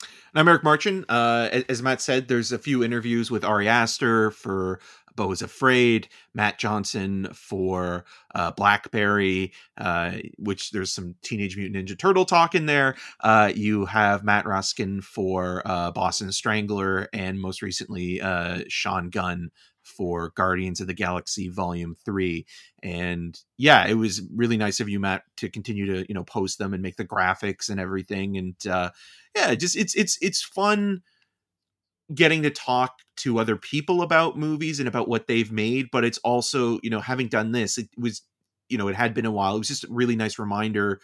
[0.00, 1.04] And I'm Eric Marchin.
[1.08, 4.80] Uh, as Matt said, there's a few interviews with Ari Aster for
[5.20, 11.98] Beau is Afraid, Matt Johnson for uh, Blackberry, uh, which there's some Teenage Mutant Ninja
[11.98, 12.96] Turtle talk in there.
[13.20, 19.50] Uh, you have Matt Ruskin for uh, Boston Strangler, and most recently uh, Sean Gunn
[19.82, 22.46] for Guardians of the Galaxy Volume Three.
[22.82, 26.56] And yeah, it was really nice of you, Matt, to continue to you know post
[26.56, 28.38] them and make the graphics and everything.
[28.38, 28.88] And uh,
[29.36, 31.02] yeah, just it's it's it's fun
[32.14, 35.88] getting to talk to other people about movies and about what they've made.
[35.90, 38.22] But it's also you know having done this, it was
[38.68, 39.56] you know it had been a while.
[39.56, 41.00] It was just a really nice reminder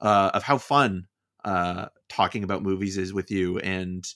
[0.00, 1.06] uh, of how fun
[1.44, 4.06] uh, talking about movies is with you and.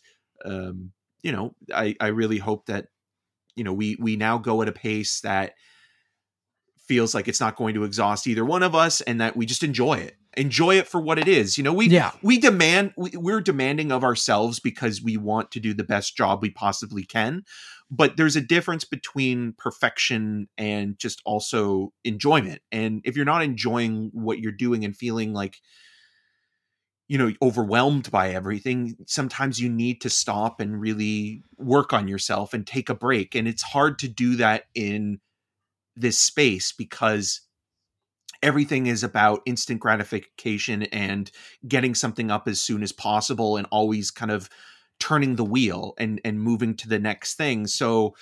[0.45, 0.91] Um,
[1.23, 2.89] you know, I, I really hope that
[3.55, 5.53] you know we we now go at a pace that
[6.79, 9.63] feels like it's not going to exhaust either one of us and that we just
[9.63, 11.59] enjoy it enjoy it for what it is.
[11.59, 12.13] You know we yeah.
[12.23, 16.43] we demand we, we're demanding of ourselves because we want to do the best job
[16.43, 17.45] we possibly can.
[17.91, 22.63] But there's a difference between perfection and just also enjoyment.
[22.73, 25.59] And if you're not enjoying what you're doing and feeling like
[27.09, 32.55] you know overwhelmed by everything sometimes you need to stop and really work on yourself
[32.55, 33.35] and take a break.
[33.35, 35.21] And it's hard to do that in
[35.95, 37.43] this space because
[38.43, 41.31] everything is about instant gratification and
[41.67, 44.49] getting something up as soon as possible and always kind of
[45.01, 48.15] turning the wheel and and moving to the next thing so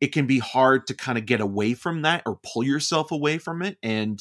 [0.00, 3.38] it can be hard to kind of get away from that or pull yourself away
[3.38, 4.20] from it and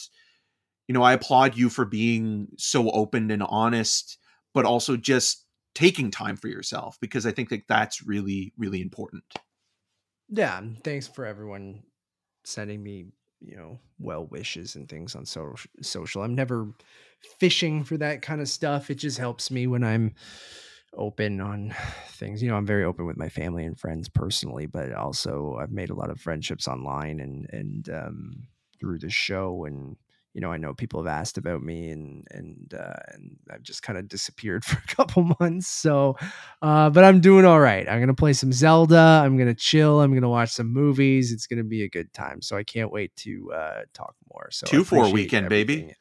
[0.88, 4.18] you know, I applaud you for being so open and honest,
[4.54, 5.46] but also just
[5.76, 9.24] taking time for yourself because I think that that's really, really important.
[10.30, 10.62] Yeah.
[10.84, 11.84] Thanks for everyone
[12.46, 13.08] sending me,
[13.42, 16.24] you know, well wishes and things on so- social.
[16.24, 16.70] I'm never
[17.40, 18.90] fishing for that kind of stuff.
[18.90, 20.14] It just helps me when I'm
[20.94, 21.76] open on
[22.10, 22.42] things.
[22.42, 25.90] You know, I'm very open with my family and friends personally, but also I've made
[25.90, 28.48] a lot of friendships online and, and, um,
[28.80, 29.98] through the show and
[30.38, 33.82] you know, I know people have asked about me and and uh, and I've just
[33.82, 35.68] kind of disappeared for a couple months.
[35.68, 36.16] So,
[36.62, 37.90] uh, but I'm doing all right.
[37.90, 39.24] I'm gonna play some Zelda.
[39.26, 40.00] I'm gonna chill.
[40.00, 41.32] I'm gonna watch some movies.
[41.32, 42.44] It's gonna be a good time.
[42.44, 44.50] So I can't wait to uh, talk more.
[44.52, 45.96] So two four weekend, baby.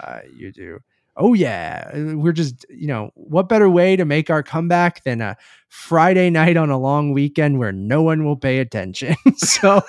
[0.00, 0.80] Uh, you do
[1.16, 5.20] oh yeah uh, we're just you know what better way to make our comeback than
[5.20, 5.36] a
[5.68, 9.14] friday night on a long weekend where no one will pay attention?
[9.36, 9.80] So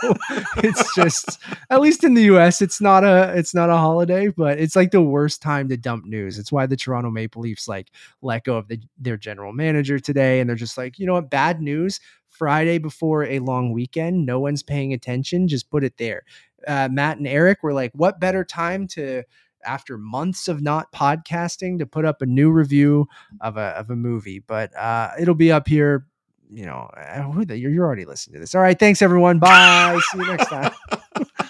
[0.57, 4.59] it's just at least in the us it's not a it's not a holiday but
[4.59, 6.39] it's like the worst time to dump news.
[6.39, 10.39] It's why the toronto maple leafs like let go of the, their general manager today
[10.39, 11.29] and they're just like you know what?
[11.29, 11.99] Bad news.
[12.29, 15.47] Friday before a long weekend no one's paying attention.
[15.47, 16.23] Just put it there.
[16.65, 19.21] Uh, matt and eric were like what better time to
[19.65, 23.07] after months of not podcasting to put up a new review
[23.41, 24.39] of a of a movie.
[24.39, 26.07] But uh, it'll be up here.
[26.51, 28.53] You know, uh, you're already listening to this.
[28.53, 29.39] All right, thanks everyone.
[29.39, 29.99] Bye.
[30.11, 30.71] See you next time.